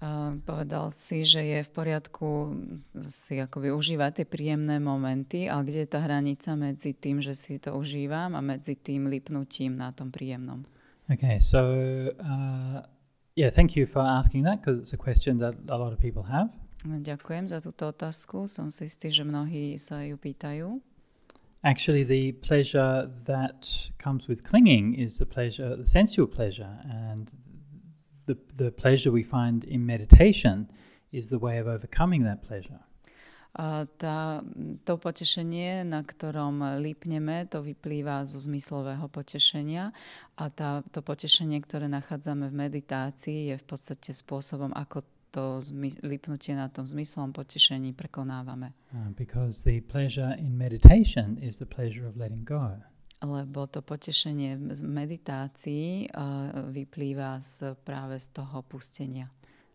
Uh, 0.00 0.40
povedal 0.48 0.88
si, 0.96 1.28
že 1.28 1.44
je 1.44 1.60
v 1.60 1.70
poriadku 1.70 2.56
si 3.04 3.36
akoby 3.36 3.68
užívať 3.68 4.22
tie 4.22 4.26
príjemné 4.26 4.80
momenty, 4.80 5.44
ale 5.44 5.68
kde 5.68 5.84
je 5.84 5.90
tá 5.92 6.00
hranica 6.00 6.56
medzi 6.56 6.96
tým, 6.96 7.20
že 7.20 7.36
si 7.36 7.60
to 7.60 7.76
užívam 7.76 8.32
a 8.32 8.40
medzi 8.40 8.80
tým 8.80 9.12
lipnutím 9.12 9.76
na 9.76 9.92
tom 9.92 10.08
príjemnom? 10.08 10.64
Okay, 11.10 11.38
so 11.38 12.12
uh, 12.20 12.82
yeah, 13.34 13.50
thank 13.50 13.76
you 13.76 13.86
for 13.86 14.00
asking 14.00 14.42
that 14.42 14.60
because 14.60 14.78
it's 14.78 14.92
a 14.92 14.96
question 14.96 15.38
that 15.38 15.54
a 15.68 15.78
lot 15.78 15.92
of 15.92 15.98
people 15.98 16.22
have. 16.22 16.52
Ďakujem 16.84 17.50
za 17.50 17.58
túto 17.58 17.90
otázku. 17.90 18.46
Som 18.46 18.70
si 18.70 18.86
istý, 18.86 19.10
že 19.10 19.26
mnohí 19.26 19.80
sa 19.80 20.04
ju 20.06 20.14
pýtajú. 20.14 20.78
Actually, 21.66 22.04
the 22.06 22.38
pleasure 22.38 23.10
that 23.26 23.66
comes 23.98 24.30
with 24.30 24.46
clinging 24.46 24.94
is 24.94 25.18
the 25.18 25.26
pleasure, 25.26 25.74
the 25.74 25.88
sensual 25.88 26.30
pleasure, 26.30 26.70
and 26.86 27.34
the 28.30 28.38
the 28.54 28.70
pleasure 28.70 29.10
we 29.10 29.26
find 29.26 29.66
in 29.66 29.82
meditation 29.82 30.70
is 31.10 31.30
the 31.30 31.40
way 31.40 31.58
of 31.58 31.66
overcoming 31.66 32.22
that 32.22 32.46
pleasure. 32.46 32.78
Tá, 33.56 34.44
to 34.86 34.94
potešenie, 35.00 35.82
na 35.82 36.06
ktorom 36.06 36.78
lípneme, 36.78 37.48
to 37.50 37.58
vyplýva 37.64 38.22
zo 38.22 38.38
zmyslového 38.38 39.10
potešenia 39.10 39.90
a 40.38 40.44
tá, 40.46 40.86
to 40.94 41.02
potešenie, 41.02 41.58
ktoré 41.66 41.90
nachádzame 41.90 42.46
v 42.46 42.54
meditácii, 42.54 43.50
je 43.50 43.56
v 43.58 43.66
podstate 43.66 44.14
spôsobom, 44.14 44.70
ako 44.76 45.02
to 45.30 45.60
zmy, 45.60 45.92
lípnutie 46.04 46.56
na 46.56 46.72
tom 46.72 46.86
zmyslom 46.86 47.32
potešení 47.32 47.92
prekonávame. 47.92 48.72
Uh, 48.92 49.12
because 49.16 49.64
the 49.64 49.80
pleasure 49.84 50.36
in 50.38 50.56
meditation 50.56 51.36
is 51.42 51.58
the 51.58 51.68
pleasure 51.68 52.08
of 52.08 52.16
letting 52.16 52.44
go. 52.44 52.78
Lebo 53.18 53.66
to 53.66 53.82
potešenie 53.82 54.70
z 54.70 54.80
meditácií 54.86 56.06
uh, 56.06 56.70
vyplýva 56.70 57.42
z, 57.42 57.74
práve 57.82 58.22
z 58.22 58.30
toho 58.30 58.62
pustenia. 58.62 59.26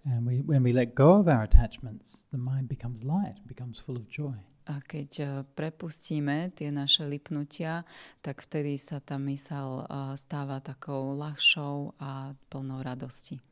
And 0.05 0.27
we, 0.27 0.43
when 0.43 0.63
we 0.63 0.73
let 0.73 0.95
go 0.95 1.13
of 1.15 1.27
our 1.27 1.43
attachments, 1.43 2.27
the 2.31 2.37
mind 2.37 2.67
becomes 2.67 3.03
light, 3.03 3.35
becomes 3.47 3.79
full 3.79 3.95
of 3.95 4.07
joy. 4.09 4.35
A 4.63 4.79
keď 4.79 5.09
uh, 5.19 5.27
prepustíme 5.43 6.55
tie 6.55 6.71
naše 6.71 7.03
lipnutia, 7.03 7.83
tak 8.23 8.39
vtedy 8.43 8.79
sa 8.79 9.03
tá 9.03 9.19
mysel 9.19 9.83
uh, 9.83 10.15
stáva 10.15 10.63
takou 10.63 11.15
ľahšou 11.19 11.99
a 11.99 12.31
plnou 12.47 12.79
radosti. 12.79 13.43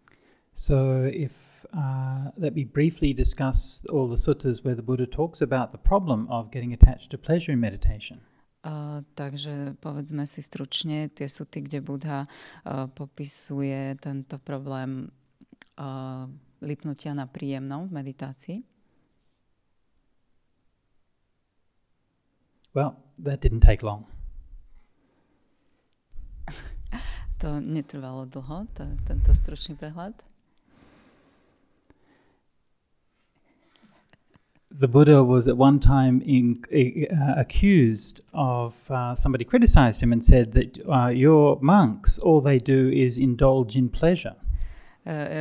So 0.55 1.07
if 1.07 1.63
uh, 1.71 2.31
let 2.35 2.55
me 2.55 2.63
briefly 2.63 3.11
discuss 3.15 3.83
all 3.91 4.07
the 4.07 4.19
suttas 4.19 4.63
where 4.63 4.75
the 4.75 4.83
Buddha 4.83 5.07
talks 5.07 5.39
about 5.39 5.71
the 5.71 5.79
problem 5.79 6.27
of 6.31 6.51
getting 6.51 6.71
attached 6.71 7.11
to 7.11 7.17
pleasure 7.17 7.51
in 7.51 7.59
meditation. 7.59 8.19
Uh, 8.61 9.01
takže 9.15 9.73
povedzme 9.81 10.27
si 10.29 10.39
stručne 10.43 11.09
tie 11.09 11.25
suty, 11.25 11.65
kde 11.65 11.79
Buddha 11.81 12.23
uh, 12.23 12.87
popisuje 12.87 13.97
tento 13.97 14.37
problém 14.43 15.11
lipnutia 16.61 17.13
na 17.17 17.25
príjemnom 17.25 17.89
v 17.89 17.91
meditácii? 17.91 18.57
Well, 22.71 22.95
that 23.19 23.41
didn't 23.43 23.61
take 23.61 23.83
long. 23.83 24.07
to 27.43 27.59
netrvalo 27.59 28.25
dlho, 28.25 28.67
to, 28.79 28.83
tento 29.03 29.31
stručný 29.35 29.75
prehľad. 29.75 30.15
the 34.71 34.87
Buddha 34.87 35.23
was 35.23 35.47
at 35.47 35.57
one 35.57 35.79
time 35.79 36.21
in, 36.21 36.63
uh, 36.71 37.33
accused 37.37 38.21
of 38.33 38.89
uh, 38.89 39.13
somebody 39.15 39.43
criticized 39.43 40.01
him 40.01 40.13
and 40.13 40.23
said 40.23 40.53
that 40.53 40.79
uh, 40.87 41.07
your 41.07 41.59
monks 41.61 42.19
all 42.19 42.41
they 42.41 42.57
do 42.57 42.89
is 42.89 43.17
indulge 43.17 43.75
in 43.75 43.89
pleasure. 43.89 44.35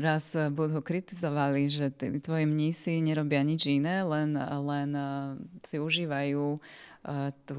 Raz 0.00 0.33
kritizovali, 0.81 1.69
že 1.69 1.93
tvoji 1.97 2.49
mnísi 2.49 3.05
nerobia 3.05 3.45
nič 3.45 3.69
iné, 3.69 4.00
len, 4.00 4.33
len 4.40 4.90
si 5.61 5.76
užívajú 5.76 6.57
tú, 7.45 7.59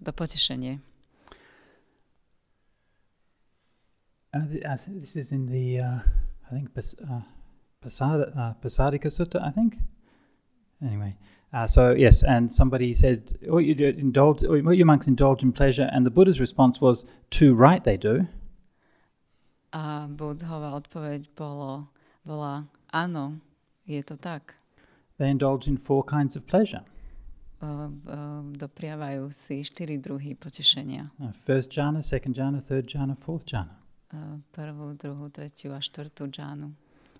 to 0.00 0.10
potešenie. 0.16 0.80
Uh, 4.32 4.48
this 4.88 5.12
is 5.12 5.28
in 5.28 5.44
the, 5.44 5.80
uh, 5.80 6.00
I 6.48 6.54
think, 6.54 6.72
Pas, 6.72 6.96
uh, 7.04 7.20
Pasada, 7.84 8.32
uh, 8.32 9.08
Sutta, 9.12 9.44
I 9.44 9.50
think. 9.50 9.76
Anyway, 10.80 11.16
uh, 11.52 11.66
so 11.66 11.92
yes, 11.92 12.22
and 12.24 12.50
somebody 12.50 12.94
said, 12.94 13.36
"Oh, 13.50 13.58
you 13.58 13.76
indulge, 13.76 14.42
or 14.42 14.56
your 14.72 14.86
monks 14.86 15.06
indulge 15.06 15.42
in 15.42 15.52
pleasure," 15.52 15.88
and 15.92 16.06
the 16.06 16.10
Buddha's 16.10 16.40
response 16.40 16.80
was, 16.80 17.04
"Too 17.28 17.54
right 17.54 17.84
they 17.84 17.98
do." 17.98 18.26
A 19.72 20.04
Budhová 20.08 20.76
odpoveď 20.76 21.32
bolo, 21.32 21.88
bola, 22.28 22.68
áno, 22.92 23.40
je 23.88 24.04
to 24.04 24.20
tak. 24.20 24.54
They 25.16 25.32
indulge 25.32 25.64
in 25.64 25.80
four 25.80 26.04
kinds 26.04 26.36
of 26.36 26.44
pleasure. 26.44 26.84
Uh, 27.62 27.88
uh, 28.04 28.42
dopriavajú 28.52 29.30
si 29.32 29.64
štyri 29.64 29.96
druhy 29.96 30.36
potešenia. 30.36 31.08
Uh, 31.16 31.32
first 31.32 31.72
jhana, 31.72 32.02
second 32.04 32.36
jhana, 32.36 32.60
third 32.60 32.90
jhana, 32.90 33.16
fourth 33.16 33.48
jhana. 33.48 33.82
Prvú, 34.52 34.92
druhú, 34.92 35.32
tretiu 35.32 35.72
a 35.72 35.80
štvrtú 35.80 36.28
džánu. 36.28 36.76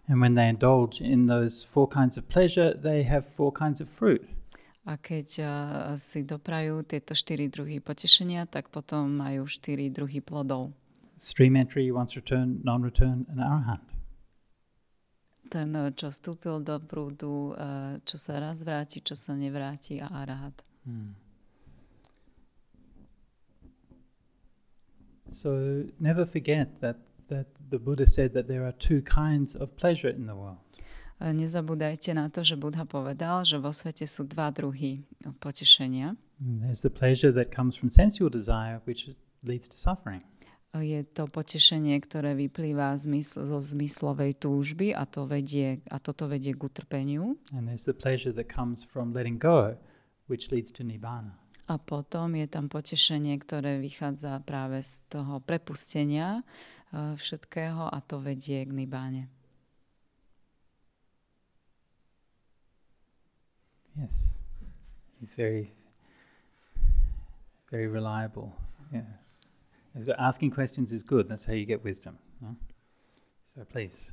And 0.09 0.21
when 0.21 0.35
they 0.35 0.49
indulge 0.49 1.01
in 1.01 1.25
those 1.25 1.65
four 1.65 1.89
kinds 1.89 2.19
of 2.21 2.29
pleasure, 2.29 2.75
they 2.77 3.01
have 3.03 3.25
four 3.25 3.49
kinds 3.49 3.81
of 3.81 3.89
fruit. 3.89 4.21
A 4.85 4.99
keď 4.99 5.27
uh, 5.41 5.49
si 5.97 6.27
doprajú 6.27 6.83
tieto 6.85 7.15
štyri 7.15 7.47
druhy 7.49 7.79
potešenia, 7.79 8.45
tak 8.51 8.69
potom 8.69 9.15
majú 9.15 9.47
štyri 9.47 9.89
druhy 9.89 10.21
plodov. 10.21 10.75
Stream 11.23 11.55
entry, 11.55 11.93
once 11.93 12.17
return, 12.17 12.61
non-return, 12.64 13.26
and 13.31 13.38
arahant. 13.38 13.87
Ten, 15.49 15.76
eh, 15.76 15.95
čo 15.95 16.11
vstúpil 16.11 16.67
do 16.67 16.83
prúdu, 16.83 17.55
eh, 17.55 18.02
čo 18.02 18.19
sa 18.19 18.43
raz 18.43 18.67
vráti, 18.67 18.99
čo 18.99 19.14
sa 19.14 19.38
nevráti 19.38 20.02
a 20.02 20.11
arahat. 20.11 20.67
Hmm. 20.83 21.14
So 25.31 25.87
never 26.02 26.26
forget 26.26 26.83
that, 26.83 26.99
that 27.31 27.47
the 27.71 27.79
Buddha 27.79 28.07
said 28.07 28.35
that 28.35 28.50
there 28.50 28.67
are 28.67 28.75
two 28.75 29.00
kinds 29.07 29.55
of 29.55 29.79
pleasure 29.79 30.11
in 30.11 30.26
the 30.26 30.35
world. 30.35 30.59
Eh, 31.23 31.31
nezabúdajte 31.31 32.19
na 32.19 32.35
to, 32.35 32.43
že 32.43 32.59
Buddha 32.59 32.83
povedal, 32.83 33.47
že 33.47 33.62
vo 33.62 33.71
svete 33.71 34.11
sú 34.11 34.26
dva 34.26 34.50
druhy 34.50 35.07
potešenia. 35.38 36.19
Hmm, 36.43 36.67
there's 36.67 36.83
the 36.83 36.91
pleasure 36.91 37.31
that 37.31 37.55
comes 37.55 37.79
from 37.79 37.95
sensual 37.95 38.26
desire, 38.26 38.83
which 38.91 39.07
leads 39.47 39.71
to 39.71 39.79
suffering 39.79 40.26
je 40.81 41.05
to 41.05 41.29
potešenie, 41.29 42.00
ktoré 42.00 42.33
vyplýva 42.33 42.97
zmysl, 42.97 43.45
zo 43.45 43.61
zmyslovej 43.61 44.41
túžby 44.41 44.97
a, 44.97 45.05
to 45.05 45.29
vedie, 45.29 45.85
a 45.93 46.00
toto 46.00 46.25
vedie 46.25 46.57
k 46.57 46.64
utrpeniu. 46.64 47.37
And 47.52 47.69
there's 47.69 47.85
the 47.85 47.93
pleasure 47.93 48.33
that 48.33 48.49
comes 48.49 48.81
from 48.81 49.12
letting 49.12 49.37
go, 49.37 49.76
which 50.33 50.49
leads 50.49 50.73
to 50.81 50.83
nibbana. 50.85 51.37
A 51.69 51.76
potom 51.76 52.33
je 52.33 52.49
tam 52.49 52.73
potešenie, 52.73 53.37
ktoré 53.45 53.85
vychádza 53.85 54.41
práve 54.49 54.81
z 54.81 55.05
toho 55.12 55.45
prepustenia 55.45 56.41
uh, 56.41 57.12
všetkého 57.21 57.93
a 57.93 57.99
to 58.00 58.25
vedie 58.25 58.64
k 58.64 58.73
nibbáne. 58.73 59.29
Yes. 63.93 64.41
He's 65.21 65.37
very 65.37 65.76
very 67.69 67.88
reliable. 67.88 68.57
Yeah. 68.93 69.22
Asking 70.19 70.51
questions 70.51 70.93
is 70.93 71.03
good. 71.03 71.29
That's 71.29 71.45
how 71.45 71.53
you 71.53 71.67
get 71.67 71.85
wisdom. 71.85 72.19
no? 72.41 72.57
So 73.55 73.65
please. 73.65 74.13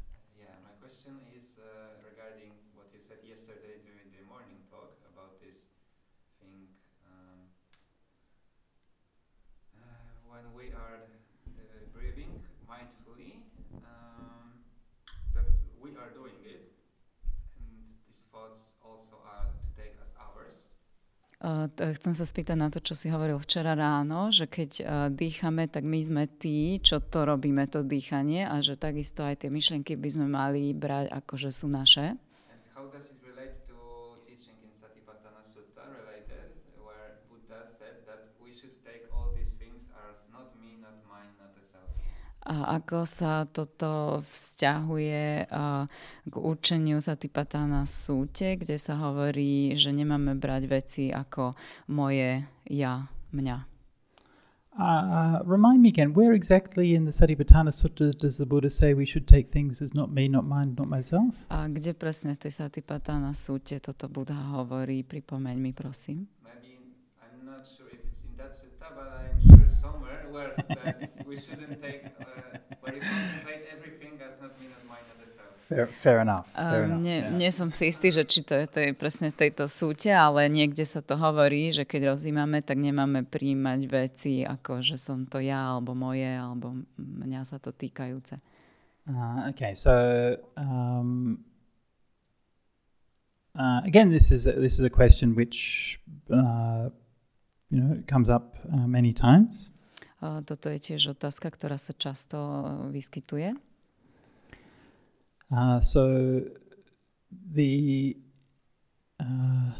Chcem 21.75 22.13
sa 22.15 22.25
spýtať 22.25 22.57
na 22.57 22.67
to, 22.67 22.79
čo 22.83 22.97
si 22.97 23.07
hovoril 23.07 23.37
včera 23.39 23.77
ráno, 23.77 24.31
že 24.33 24.49
keď 24.49 24.71
uh, 24.79 24.85
dýchame, 25.07 25.69
tak 25.69 25.85
my 25.85 25.99
sme 26.01 26.23
tí, 26.25 26.81
čo 26.83 26.99
to 26.99 27.23
robíme, 27.23 27.63
to 27.69 27.85
dýchanie 27.85 28.43
a 28.43 28.59
že 28.59 28.75
takisto 28.75 29.23
aj 29.23 29.45
tie 29.45 29.49
myšlienky 29.53 29.95
by 29.95 30.09
sme 30.09 30.27
mali 30.27 30.73
brať 30.73 31.13
ako, 31.13 31.33
že 31.37 31.49
sú 31.53 31.67
naše. 31.71 32.15
And 32.49 32.61
how 32.73 32.89
does 32.89 33.11
it 33.13 33.19
relate 33.21 33.55
to 33.69 33.77
teaching 34.25 34.57
in 34.65 34.71
Satipatthana 34.73 35.43
Sutta 35.45 35.85
related, 35.91 36.49
where 36.81 37.21
Buddha 37.29 37.67
said 37.77 38.03
that 38.09 38.33
we 38.41 38.51
should 38.55 38.73
take 38.81 39.05
all 39.13 39.29
these 39.35 39.53
things 39.55 39.85
as 40.09 40.17
not 40.33 40.51
me, 40.57 40.79
not 40.79 40.97
mine, 41.07 41.31
not 41.39 41.53
a 41.55 41.63
self. 41.69 41.89
A 42.47 42.79
ako 42.79 43.03
sa 43.03 43.43
toto 43.45 44.23
vzťahuje 44.23 45.51
k 46.25 46.33
učeniu 46.33 47.03
Satipatthana 47.03 47.83
súte, 47.83 48.55
kde 48.55 48.79
sa 48.79 48.95
hovorí, 48.95 49.75
že 49.75 49.91
nemáme 49.91 50.39
brať 50.39 50.63
veci 50.71 51.03
ako 51.11 51.51
moje, 51.91 52.47
ja, 52.71 53.11
mňa. 53.35 53.69
Uh, 54.79 55.43
remind 55.43 55.83
me 55.83 55.89
again, 55.89 56.13
where 56.15 56.31
exactly 56.31 56.95
in 56.95 57.03
the 57.03 57.11
Satipatthana 57.11 57.67
Sutta 57.67 58.15
does 58.15 58.39
the 58.39 58.45
Buddha 58.47 58.69
say 58.69 58.95
we 58.95 59.03
should 59.03 59.27
take 59.27 59.51
things 59.51 59.81
as 59.81 59.91
not 59.93 60.07
me, 60.07 60.31
not 60.31 60.47
mine, 60.47 60.71
not 60.79 60.87
myself? 60.87 61.35
A 61.51 61.67
kde 61.67 61.91
presne 61.91 62.31
v 62.39 62.47
tej 62.47 62.63
Satipatthana 62.63 63.35
súte 63.35 63.75
toto 63.83 64.07
Buddha 64.07 64.39
hovorí? 64.55 65.03
Pripomeň 65.03 65.59
mi, 65.59 65.75
prosím. 65.75 66.31
Maybe 66.39 66.79
I'm 67.19 67.43
not 67.43 67.67
sure 67.67 67.91
if 67.91 67.99
it's 68.07 68.23
in 68.23 68.31
that 68.39 68.55
sutta, 68.55 68.87
but 68.95 69.11
I'm 69.11 69.35
where 70.31 70.51
that 70.55 70.97
we 71.25 71.35
shouldn't 71.37 71.81
take, 71.81 72.05
uh, 72.19 72.57
where 72.81 72.93
you 72.95 73.01
contemplate 73.01 73.63
everything 73.73 74.13
as 74.21 74.37
not 74.41 74.53
me, 74.59 74.67
not 74.69 74.83
mine, 74.89 75.05
not 75.09 75.19
a 75.21 75.29
self. 75.29 75.53
Fair, 75.69 75.85
fair 75.87 76.17
enough. 76.21 76.45
Fair 76.53 76.83
Um, 76.85 76.97
enough. 76.97 77.01
nie, 77.05 77.17
yeah. 77.21 77.29
nie 77.29 77.51
som 77.53 77.69
si 77.69 77.89
istý, 77.89 78.09
že 78.09 78.25
či 78.25 78.41
to 78.41 78.57
je, 78.57 78.65
to 78.65 78.79
je 78.81 78.91
presne 78.93 79.29
v 79.29 79.37
tejto 79.37 79.69
súte, 79.69 80.09
ale 80.09 80.49
niekde 80.49 80.81
sa 80.85 81.01
to 81.05 81.13
hovorí, 81.13 81.69
že 81.69 81.85
keď 81.85 82.13
rozímame, 82.17 82.65
tak 82.65 82.81
nemáme 82.81 83.21
príjmať 83.25 83.81
veci 83.85 84.33
ako, 84.41 84.81
že 84.81 84.97
som 84.97 85.29
to 85.29 85.37
ja, 85.37 85.77
alebo 85.77 85.93
moje, 85.93 86.25
alebo 86.25 86.73
mňa 86.97 87.45
sa 87.45 87.61
to 87.61 87.69
týkajúce. 87.69 88.41
Uh, 89.09 89.49
okay, 89.49 89.73
so 89.73 90.37
um, 90.53 91.41
uh, 93.57 93.81
again, 93.85 94.09
this 94.09 94.29
is 94.31 94.45
a, 94.45 94.53
this 94.53 94.77
is 94.77 94.85
a 94.85 94.89
question 94.89 95.33
which 95.33 95.97
uh, 96.29 96.89
you 97.69 97.81
know 97.81 97.97
comes 98.05 98.29
up 98.29 98.57
uh, 98.73 98.85
many 98.85 99.13
times. 99.13 99.69
Toto 100.19 100.67
je 100.67 100.79
tiež 100.79 101.15
otázka, 101.15 101.47
ktorá 101.47 101.79
sa 101.79 101.95
často 101.95 102.35
vyskytuje. 102.91 103.55
Uh, 105.49 105.79
so 105.79 106.41
the 107.31 108.15
uh, 109.19 109.71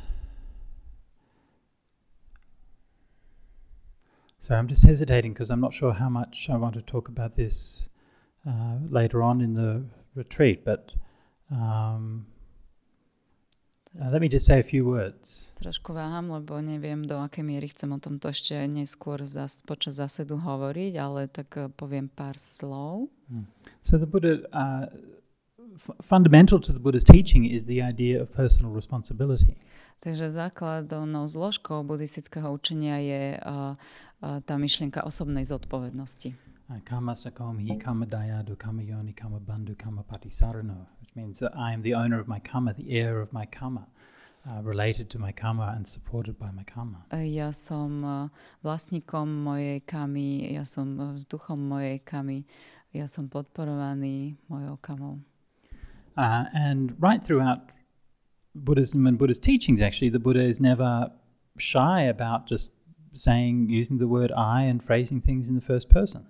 so 4.39 4.55
I'm 4.55 4.67
just 4.67 4.84
hesitating 4.84 5.34
because 5.34 5.51
I'm 5.51 5.62
not 5.62 5.74
sure 5.74 5.93
how 5.93 6.10
much 6.10 6.50
I 6.50 6.58
want 6.58 6.74
to 6.75 6.81
talk 6.81 7.08
about 7.08 7.36
this 7.36 7.89
uh, 8.48 8.77
later 8.89 9.22
on 9.22 9.41
in 9.41 9.53
the 9.53 9.86
retreat, 10.15 10.65
but 10.65 10.91
um, 11.51 12.25
Teraz 13.89 14.13
let 14.13 14.22
me 14.22 14.29
just 14.29 14.46
say 14.46 14.60
a 14.62 14.63
few 14.63 14.86
words. 14.86 15.49
trošku 15.58 15.91
váham, 15.97 16.30
lebo 16.30 16.62
neviem, 16.62 17.04
do 17.04 17.17
akej 17.17 17.41
miery 17.43 17.67
chcem 17.73 17.89
o 17.89 17.99
tomto 17.99 18.30
ešte 18.30 18.54
neskôr 18.69 19.25
v 19.25 19.34
zás- 19.34 19.65
počas 19.65 19.97
zásedu 19.97 20.38
hovoriť, 20.38 20.93
ale 21.02 21.25
tak 21.28 21.49
uh, 21.58 21.67
poviem 21.73 22.06
pár 22.08 22.38
slov. 22.38 23.10
So 23.82 23.97
the 23.97 24.06
Buddha, 24.06 24.45
uh, 24.54 24.86
f- 25.75 25.97
fundamental 26.06 26.62
to 26.62 26.69
the 26.71 26.80
Buddha's 26.80 27.04
teaching 27.04 27.49
is 27.49 27.65
the 27.65 27.82
idea 27.82 28.21
of 28.21 28.30
personal 28.32 28.71
responsibility. 28.71 29.58
Takže 29.99 30.32
základnou 30.32 31.28
zložkou 31.28 31.84
buddhistického 31.84 32.47
učenia 32.56 33.04
je 33.04 33.23
uh, 33.36 33.75
uh, 34.23 34.39
tá 34.47 34.56
myšlienka 34.56 35.04
osobnej 35.04 35.43
zodpovednosti. 35.43 36.38
Kama 36.88 37.17
sakom 37.17 37.58
hi 37.60 37.75
kama 37.82 38.06
dayadu 38.06 38.54
kama 38.56 38.86
yoni 38.86 39.12
kama 39.12 39.41
bandhu 39.41 39.73
kama 39.75 40.06
patisarano, 40.06 40.86
means 41.19 41.39
that 41.39 41.51
I 41.55 41.73
am 41.73 41.82
the 41.82 41.93
owner 41.93 42.19
of 42.19 42.27
my 42.27 42.39
karma, 42.39 42.73
the 42.73 42.89
heir 42.99 43.21
of 43.21 43.32
my 43.34 43.45
karma, 43.45 43.88
uh, 44.47 44.62
related 44.63 45.10
to 45.12 45.19
my 45.19 45.32
karma 45.32 45.73
and 45.75 45.88
supported 45.88 46.39
by 46.39 46.51
my 46.51 46.63
karma. 46.63 47.05
Uh, 47.13 47.17
Ja 47.17 47.51
som 47.51 48.03
uh, 48.03 48.29
vlastníkom 48.63 49.43
mojej 49.43 49.82
kamy, 49.86 50.53
ja 50.53 50.65
som 50.65 50.99
uh, 50.99 51.13
vzduchom 51.13 51.60
mojej 51.60 51.99
kamy, 51.99 52.43
ja 52.93 53.08
som 53.08 53.29
podporovaný 53.29 54.36
mojou 54.47 54.77
kamou. 54.82 55.19
Uh, 56.17 56.45
and 56.53 56.95
right 56.99 57.23
throughout 57.23 57.71
Buddhism 58.55 59.08
and 59.08 59.17
Buddhist 59.17 59.43
teachings, 59.43 59.82
actually, 59.82 60.10
the 60.10 60.19
Buddha 60.19 60.41
is 60.41 60.60
never 60.60 61.12
shy 61.58 62.01
about 62.01 62.47
just 62.47 62.71
saying, 63.13 63.69
using 63.69 63.97
the 63.97 64.08
word 64.08 64.32
I 64.32 64.63
and 64.63 64.84
phrasing 64.84 65.21
things 65.21 65.47
in 65.49 65.55
the 65.55 65.62
first 65.62 65.89
person. 65.89 66.25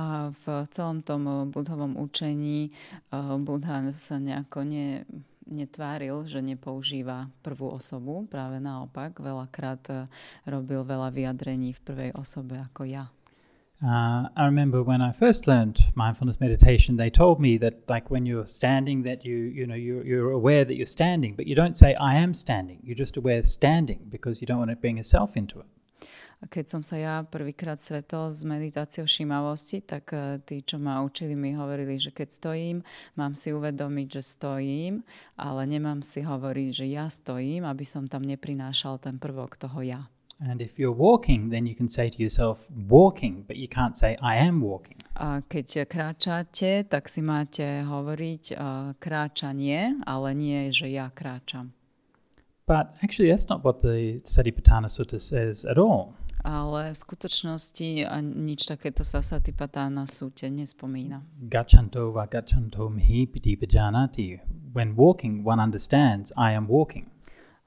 A 0.00 0.32
v 0.32 0.64
celom 0.72 1.04
tom 1.04 1.28
uh, 1.28 1.44
budhovom 1.44 2.00
učení 2.00 2.72
uh, 3.12 3.36
Buddha 3.36 3.84
sa 3.92 4.16
nejako 4.16 4.64
ne, 4.64 5.04
netváril, 5.44 6.24
že 6.24 6.40
nepoužíva 6.40 7.28
prvú 7.44 7.68
osobu, 7.76 8.24
práve 8.24 8.64
naopak, 8.64 9.20
veľakrát 9.20 9.82
uh, 9.92 10.08
robil 10.48 10.88
veľa 10.88 11.12
vyjadrení 11.12 11.76
v 11.76 11.80
prvej 11.84 12.10
osobe 12.16 12.56
ako 12.56 12.88
ja. 12.88 13.12
Uh, 13.82 14.28
I 14.36 14.44
remember 14.44 14.82
when 14.82 15.00
I 15.00 15.10
first 15.10 15.48
learned 15.48 15.80
mindfulness 15.96 16.38
meditation, 16.38 16.96
they 16.96 17.08
told 17.08 17.40
me 17.40 17.56
that, 17.64 17.88
like 17.88 18.10
when 18.10 18.26
you're 18.28 18.46
standing, 18.46 19.04
that 19.04 19.24
you 19.24 19.36
you 19.36 19.64
know 19.64 19.74
you're, 19.74 20.04
you're 20.04 20.32
aware 20.32 20.68
that 20.68 20.76
you're 20.76 20.84
standing, 20.84 21.32
but 21.32 21.48
you 21.48 21.56
don't 21.56 21.76
say 21.76 21.96
I 21.96 22.20
am 22.20 22.34
standing. 22.34 22.80
You're 22.84 23.00
just 23.04 23.16
aware 23.16 23.40
standing 23.44 24.00
because 24.12 24.40
you 24.40 24.46
don't 24.46 24.60
want 24.60 24.68
to 24.68 24.76
bring 24.76 25.00
a 25.00 25.04
self 25.04 25.32
into 25.32 25.60
it. 25.60 25.70
Keď 26.40 26.64
som 26.72 26.80
sa 26.80 26.96
ja 26.96 27.14
prvýkrát 27.20 27.76
stretol 27.76 28.32
s 28.32 28.48
meditáciou 28.48 29.04
všímavosti, 29.04 29.84
tak 29.84 30.08
uh, 30.16 30.40
tí, 30.40 30.64
čo 30.64 30.80
ma 30.80 31.04
učili, 31.04 31.36
mi 31.36 31.52
hovorili, 31.52 32.00
že 32.00 32.16
keď 32.16 32.28
stojím, 32.32 32.76
mám 33.12 33.36
si 33.36 33.52
uvedomiť, 33.52 34.08
že 34.08 34.22
stojím, 34.24 35.04
ale 35.36 35.68
nemám 35.68 36.00
si 36.00 36.24
hovoriť, 36.24 36.68
že 36.72 36.86
ja 36.88 37.12
stojím, 37.12 37.68
aby 37.68 37.84
som 37.84 38.08
tam 38.08 38.24
neprinášal 38.24 38.96
ten 38.96 39.20
prvok 39.20 39.60
toho 39.60 39.84
ja. 39.84 40.00
And 40.40 40.62
if 40.62 40.80
you're 40.80 40.96
walking, 40.96 41.50
then 41.50 41.66
you 41.66 41.74
can 41.74 41.88
say 41.88 42.08
to 42.08 42.16
yourself 42.16 42.64
walking, 42.88 43.44
but 43.44 43.60
you 43.60 43.68
can't 43.68 43.92
say 43.92 44.16
I 44.24 44.40
am 44.40 44.64
walking. 44.64 44.96
A 45.20 45.44
keď 45.44 45.84
kráčate, 45.84 46.88
tak 46.88 47.12
si 47.12 47.20
máte 47.20 47.84
hovoriť 47.84 48.44
uh, 48.56 48.96
kráčanie, 48.96 50.00
ale 50.08 50.32
nie, 50.32 50.72
že 50.72 50.88
ja 50.88 51.12
kráčam. 51.12 51.76
But 52.64 52.96
actually, 53.02 53.28
that's 53.28 53.52
not 53.52 53.64
what 53.64 53.82
the 53.82 54.22
Satipatthana 54.24 54.88
Sutta 54.88 55.20
says 55.20 55.66
at 55.68 55.76
all. 55.76 56.14
Ale 56.40 56.92
v 56.92 56.96
skutočnosti 56.96 58.08
nič 58.22 58.64
takéto 58.64 59.04
sa 59.04 59.20
Satipatthana 59.20 60.08
súte 60.08 60.48
nespomína. 60.48 61.20
Gachanto 61.36 62.12
va 62.12 62.24
gachanto 62.24 62.88
mihi 62.88 63.28
piti 63.28 63.56
pajanati. 63.56 64.40
When 64.72 64.96
walking, 64.96 65.44
one 65.44 65.60
understands 65.60 66.32
I 66.38 66.56
am 66.56 66.70
walking. 66.70 67.10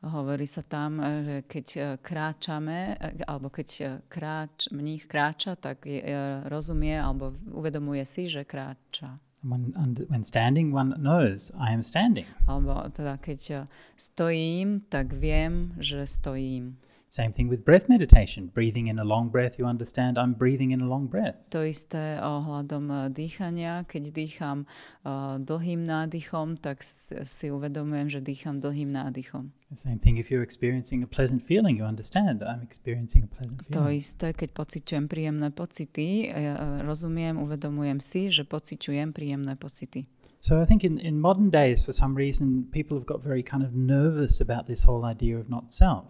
Hovorí 0.04 0.44
sa 0.44 0.68
tam, 0.68 1.00
že 1.00 1.48
keď 1.48 1.68
eh, 1.80 1.84
kráčame, 2.04 3.00
eh, 3.00 3.24
alebo 3.24 3.48
keď 3.48 3.68
eh, 3.80 3.88
kráč, 4.12 4.68
mních 4.76 5.08
kráča, 5.08 5.56
tak 5.56 5.88
je, 5.88 6.04
rozumie 6.52 7.00
alebo 7.00 7.32
uvedomuje 7.56 8.04
si, 8.04 8.28
že 8.28 8.44
kráča. 8.44 9.16
When, 9.44 9.76
when 10.12 10.24
standing, 10.24 10.76
one 10.76 10.96
knows 11.00 11.52
I 11.56 11.72
am 11.72 11.84
standing. 11.84 12.28
Alebo 12.48 12.84
teda 12.92 13.20
keď 13.20 13.68
stojím, 13.96 14.88
tak 14.88 15.12
viem, 15.16 15.76
že 15.80 16.08
stojím. 16.08 16.80
Same 17.14 17.30
thing 17.32 17.46
with 17.48 17.62
breath 17.62 17.90
meditation. 17.90 18.50
Breathing 18.58 18.88
in 18.88 18.98
a 18.98 19.04
long 19.06 19.30
breath, 19.30 19.60
you 19.60 19.70
understand 19.70 20.18
I'm 20.18 20.34
breathing 20.34 20.72
in 20.74 20.82
a 20.82 20.90
long 20.90 21.06
breath. 21.06 21.46
To 21.54 21.62
isté 21.62 22.18
ohľadom 22.18 22.90
eh, 22.90 23.14
dýchania. 23.14 23.86
Keď 23.86 24.10
dýcham 24.10 24.66
uh, 25.06 25.38
dlhým 25.38 25.86
nádychom, 25.86 26.58
tak 26.58 26.82
si 26.82 27.54
uvedomujem, 27.54 28.18
že 28.18 28.18
dýcham 28.18 28.58
dlhým 28.58 28.90
nádychom. 28.90 29.54
The 29.70 29.78
same 29.78 30.02
thing 30.02 30.18
if 30.18 30.34
you're 30.34 30.42
experiencing 30.42 31.06
a 31.06 31.10
pleasant 31.10 31.46
feeling, 31.46 31.78
you 31.78 31.86
understand 31.86 32.42
I'm 32.42 32.66
experiencing 32.66 33.30
a 33.30 33.30
pleasant 33.30 33.62
To 33.70 33.86
feeling. 33.86 34.02
isté, 34.02 34.34
keď 34.34 34.50
pociťujem 34.58 35.06
príjemné 35.06 35.54
pocity, 35.54 36.34
ja, 36.34 36.58
eh, 36.58 36.82
rozumiem, 36.82 37.38
uvedomujem 37.38 38.02
si, 38.02 38.34
že 38.34 38.42
pociťujem 38.42 39.14
príjemné 39.14 39.54
pocity. 39.54 40.10
So 40.42 40.58
I 40.58 40.66
think 40.66 40.82
in, 40.82 40.98
in 40.98 41.22
modern 41.22 41.54
days, 41.54 41.86
for 41.86 41.94
some 41.94 42.18
reason, 42.18 42.66
people 42.74 42.98
have 42.98 43.06
got 43.06 43.22
very 43.22 43.46
kind 43.46 43.62
of 43.62 43.78
nervous 43.78 44.42
about 44.42 44.66
this 44.66 44.82
whole 44.82 45.06
idea 45.06 45.38
of 45.38 45.46
not 45.46 45.70
self. 45.70 46.10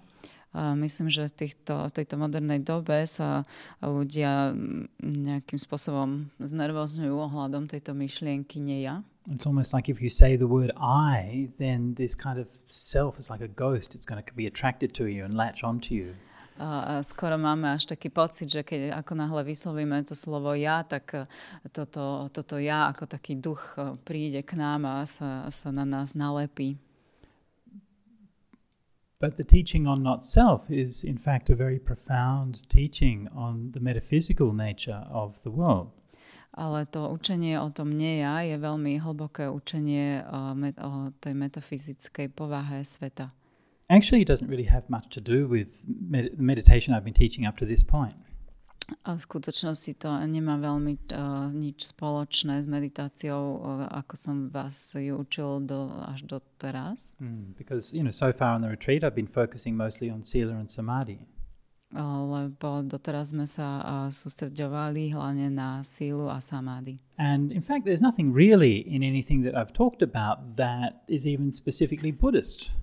Myslím, 0.54 1.10
že 1.10 1.26
v 1.34 1.50
týchto, 1.50 1.89
tejto 1.89 2.13
modernej 2.22 2.62
dobe 2.62 3.10
sa 3.10 3.42
ľudia 3.82 4.54
mm, 4.54 4.86
nejakým 5.02 5.58
spôsobom 5.58 6.30
znervozňujú 6.38 7.10
ohľadom 7.10 7.66
tejto 7.66 7.98
myšlienky 7.98 8.62
nie 8.62 8.86
ja. 8.86 9.02
It's 9.26 9.48
almost 9.48 9.74
like 9.74 9.89
if 9.89 9.98
you 10.04 10.13
say 10.13 10.36
the 10.38 10.46
word 10.46 10.70
I, 10.78 11.50
then 11.58 11.96
this 11.96 12.13
kind 12.13 12.38
of 12.38 12.46
self 12.68 13.18
is 13.18 13.34
like 13.34 13.42
a 13.42 13.48
ghost. 13.48 13.96
It's 13.96 14.06
going 14.06 14.22
to 14.22 14.34
be 14.36 14.46
attracted 14.46 14.94
to 15.00 15.08
you 15.10 15.26
and 15.26 15.34
latch 15.34 15.63
onto 15.63 15.96
you. 15.96 16.13
A 16.60 17.00
a 17.00 17.04
skoro 17.04 17.34
máme 17.42 17.74
až 17.74 17.89
taký 17.89 18.13
pocit, 18.13 18.46
že 18.46 18.62
keď 18.62 18.94
ako 19.02 19.18
náhle 19.18 19.42
vyslovíme 19.42 20.06
to 20.06 20.13
slovo 20.13 20.54
ja, 20.54 20.86
tak 20.86 21.10
e, 21.18 21.26
toto, 21.74 22.30
toto 22.30 22.62
ja 22.62 22.94
ako 22.94 23.10
taký 23.10 23.42
duch 23.42 23.74
e, 23.74 23.98
príde 24.06 24.46
k 24.46 24.54
nám 24.54 24.86
a 24.86 25.02
sa, 25.10 25.50
sa 25.50 25.74
na 25.74 25.82
nás 25.82 26.13
nalepí. 26.13 26.78
But 29.24 29.38
the 29.38 29.44
teaching 29.46 29.88
on 29.88 30.04
not 30.04 30.26
self 30.26 30.70
is, 30.70 31.06
in 31.06 31.18
fact, 31.18 31.50
a 31.50 31.56
very 31.56 31.80
profound 31.80 32.68
teaching 32.68 33.30
on 33.34 33.72
the 33.72 33.80
metaphysical 33.80 34.52
nature 34.52 35.08
of 35.08 35.40
the 35.44 35.50
world. 35.50 35.96
Ale 36.52 36.86
to 36.86 37.08
učenie 37.08 37.62
o 37.62 37.70
tom 37.72 37.96
nie 37.96 38.20
ja 38.20 38.44
je 38.44 38.60
veľmi 38.60 39.00
hlboké 39.00 39.48
učenie 39.48 40.28
o, 40.28 40.52
met, 40.60 40.76
o 40.76 41.16
tej 41.24 41.40
metafyzickej 41.40 42.36
povahe 42.36 42.84
sveta. 42.84 43.32
Actually, 43.88 44.22
it 44.22 44.28
doesn't 44.28 44.52
really 44.52 44.68
have 44.68 44.84
much 44.92 45.08
to 45.16 45.24
do 45.24 45.48
with 45.48 45.72
med- 45.88 46.36
the 46.36 46.44
meditation 46.44 46.92
I've 46.92 47.08
been 47.08 47.16
teaching 47.16 47.48
up 47.48 47.56
to 47.64 47.66
this 47.66 47.80
point. 47.80 48.20
A 49.04 49.15
v 49.15 49.19
skutočnosti 49.19 49.96
to 49.96 50.12
nemá 50.28 50.60
veľmi 50.60 50.93
uh, 51.15 51.50
nič 51.56 51.96
spoločné 51.96 52.60
s 52.60 52.67
meditáciou, 52.67 53.43
uh, 53.58 53.88
ako 54.04 54.13
som 54.19 54.36
vás 54.52 54.96
ju 54.96 55.15
učil 55.15 55.63
do, 55.63 55.88
až 56.04 56.28
do 56.28 56.38
teraz. 56.60 57.15
Mm, 57.19 57.56
because, 57.56 57.96
you 57.96 58.04
know, 58.04 58.12
so 58.12 58.36
far 58.36 58.56
on 58.56 58.62
the 58.62 58.72
retreat, 58.72 59.04
I've 59.04 59.15
been 59.15 59.30
focusing 59.30 59.76
mostly 59.76 60.12
on 60.12 60.24
sila 60.24 60.60
and 60.60 60.67
samadhi. 60.67 61.24
lebo 61.93 62.82
doteraz 62.82 63.38
sme 63.38 63.46
sa 63.46 63.86
uh, 63.86 64.10
sústreďovali 64.10 65.13
hlavne 65.13 65.54
na 65.54 65.86
sílu 65.86 66.26
a 66.26 66.41
samády. 66.41 66.98
And 67.22 67.54
in 67.54 67.62
fact, 67.62 67.86
there's 67.86 68.02
nothing 68.02 68.34
really 68.34 68.82
in 68.89 69.06
anything 69.06 69.46
that 69.46 69.54
I've 69.54 69.74
talked 69.74 70.02
about 70.02 70.58
that 70.58 71.06
is 71.06 71.30
even 71.30 71.54
specifically 71.54 72.10
Buddhist. 72.10 72.74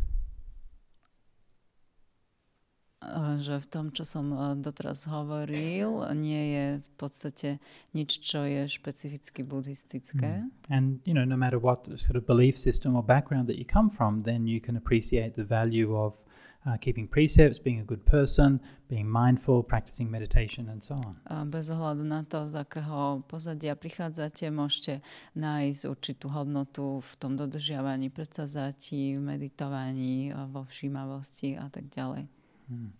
Že 3.40 3.64
v 3.64 3.66
tom, 3.72 3.86
čo 3.96 4.04
som 4.04 4.28
uh, 4.36 4.52
doteraz 4.52 5.08
hovoril, 5.08 6.04
nie 6.12 6.52
je 6.52 6.66
v 6.84 6.90
podstate 7.00 7.56
nič, 7.96 8.20
čo 8.20 8.44
je 8.44 8.68
špecificky 8.68 9.40
buddhistické. 9.40 10.44
Mm. 10.44 10.52
And, 10.68 10.86
you 11.08 11.16
know, 11.16 11.24
no 11.24 11.32
matter 11.32 11.56
what 11.56 11.88
sort 11.96 12.20
of 12.20 12.28
belief 12.28 12.60
system 12.60 12.92
or 12.92 13.00
background 13.00 13.48
that 13.48 13.56
you 13.56 13.64
come 13.64 13.88
from, 13.88 14.28
then 14.28 14.44
you 14.44 14.60
can 14.60 14.76
appreciate 14.76 15.32
the 15.32 15.48
value 15.48 15.96
of 15.96 16.12
uh, 16.68 16.76
keeping 16.76 17.08
precepts, 17.08 17.56
being 17.56 17.80
a 17.80 17.86
good 17.88 18.04
person, 18.04 18.60
being 18.92 19.08
mindful, 19.08 19.64
practicing 19.64 20.12
meditation, 20.12 20.68
and 20.68 20.84
so 20.84 20.92
on. 21.00 21.16
Bez 21.48 21.72
ohľadu 21.72 22.04
na 22.04 22.20
to, 22.28 22.52
z 22.52 22.60
akého 22.60 23.24
pozadia 23.24 23.80
prichádzate, 23.80 24.52
môžete 24.52 25.00
nájsť 25.40 25.82
určitú 25.88 26.28
hodnotu 26.28 27.00
v 27.00 27.12
tom 27.16 27.32
dodržiavaní 27.40 28.12
predsazatí, 28.12 29.16
v 29.16 29.24
meditovaní, 29.24 30.36
a 30.36 30.44
vo 30.44 30.68
všímavosti 30.68 31.56
a 31.56 31.72
tak 31.72 31.88
ďalej. 31.88 32.28
Mm. 32.70 32.90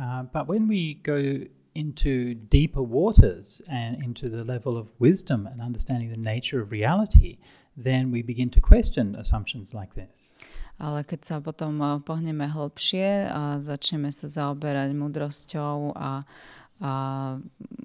Uh, 0.00 0.22
but 0.32 0.48
when 0.48 0.66
we 0.66 0.94
go 1.02 1.44
into 1.74 2.34
deeper 2.34 2.82
waters 2.82 3.62
and 3.70 4.02
into 4.02 4.28
the 4.28 4.44
level 4.44 4.76
of 4.76 4.88
wisdom 4.98 5.46
and 5.46 5.60
understanding 5.60 6.10
the 6.10 6.18
nature 6.18 6.60
of 6.60 6.72
reality, 6.72 7.38
then 7.76 8.10
we 8.10 8.22
begin 8.22 8.50
to 8.50 8.60
question 8.60 9.14
assumptions 9.16 9.72
like 9.74 9.94
this. 9.94 10.36
Ale 10.80 11.04
keď 11.04 11.20
sa 11.20 11.36
potom 11.44 11.76
uh, 11.84 12.00
pohneme 12.00 12.48
hlbšie 12.48 13.28
a 13.28 13.60
začneme 13.60 14.08
sa 14.08 14.32
zaoberať 14.32 14.96
múdrosťou 14.96 15.92
a, 15.92 16.24
a 16.80 16.92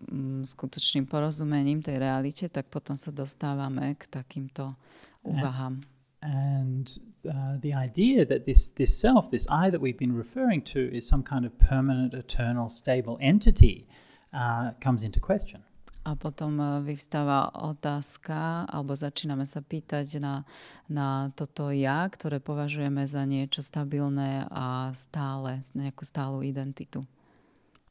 mm, 0.08 0.48
skutočným 0.48 1.04
porozumením 1.04 1.84
tej 1.84 2.00
realite, 2.00 2.48
tak 2.48 2.72
potom 2.72 2.96
sa 2.96 3.12
dostávame 3.12 4.00
k 4.00 4.08
takýmto 4.08 4.72
úvahám. 5.28 5.84
And 5.84 5.95
uh, 6.26 7.58
the 7.62 7.74
idea 7.74 8.26
that 8.26 8.46
this, 8.46 8.70
this 8.70 8.98
self, 8.98 9.30
this 9.32 9.48
I 9.50 9.70
that 9.70 9.80
we've 9.80 9.98
been 9.98 10.16
referring 10.16 10.62
to, 10.74 10.94
is 10.94 11.08
some 11.08 11.24
kind 11.24 11.46
of 11.46 11.58
permanent, 11.60 12.14
eternal, 12.14 12.70
stable 12.70 13.18
entity 13.22 13.88
uh, 14.34 14.72
comes 14.82 15.04
into 15.04 15.20
question. 15.20 15.62
A 16.06 16.14
potom 16.14 16.62
uh, 16.62 16.86
vyvstáva 16.86 17.50
otázka, 17.66 18.70
alebo 18.70 18.94
začíname 18.94 19.50
sa 19.50 19.66
pýtať 19.66 20.22
na, 20.22 20.46
na 20.86 21.34
toto 21.34 21.74
ja, 21.74 22.06
ktoré 22.06 22.38
považujeme 22.38 23.10
za 23.10 23.26
niečo 23.26 23.66
stabilné 23.66 24.46
a 24.54 24.94
stále, 24.94 25.66
nejakú 25.74 26.06
stálu 26.06 26.46
identitu. 26.46 27.02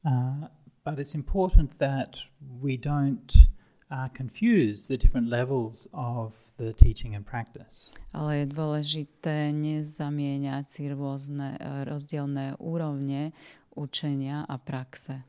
Uh, 0.06 0.46
but 0.86 1.02
it's 1.02 1.18
important 1.18 1.74
that 1.82 2.22
we 2.62 2.78
don't 2.78 3.50
uh, 3.94 4.08
confuse 4.10 4.88
the 4.88 4.96
different 4.96 5.28
levels 5.28 5.86
of 5.94 6.34
the 6.58 6.72
teaching 6.72 7.14
and 7.14 7.24
practice. 7.26 7.90
Ale 8.14 8.42
je 8.42 8.46
dôležité 8.50 9.54
nezamieňať 9.54 10.64
si 10.66 10.82
rôzne 10.90 11.58
eh, 11.58 11.86
rozdielne 11.86 12.58
úrovne 12.58 13.30
učenia 13.74 14.46
a 14.46 14.56
praxe. 14.58 15.22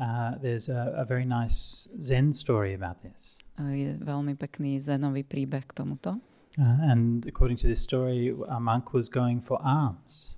Uh, 0.00 0.34
there's 0.40 0.68
a, 0.72 0.92
a 0.96 1.04
very 1.04 1.24
nice 1.24 1.88
Zen 2.00 2.32
story 2.32 2.72
about 2.72 3.04
this. 3.04 3.36
Eh, 3.60 3.76
Je 3.76 3.90
veľmi 4.00 4.36
pekný 4.40 4.80
zenový 4.80 5.24
príbeh 5.24 5.64
k 5.68 5.72
tomuto. 5.72 6.16
Uh, 6.60 6.84
and 6.84 7.24
according 7.24 7.56
to 7.56 7.64
this 7.64 7.80
story, 7.80 8.28
a 8.48 8.60
monk 8.60 8.92
was 8.92 9.08
going 9.08 9.40
for 9.40 9.56
alms, 9.64 10.36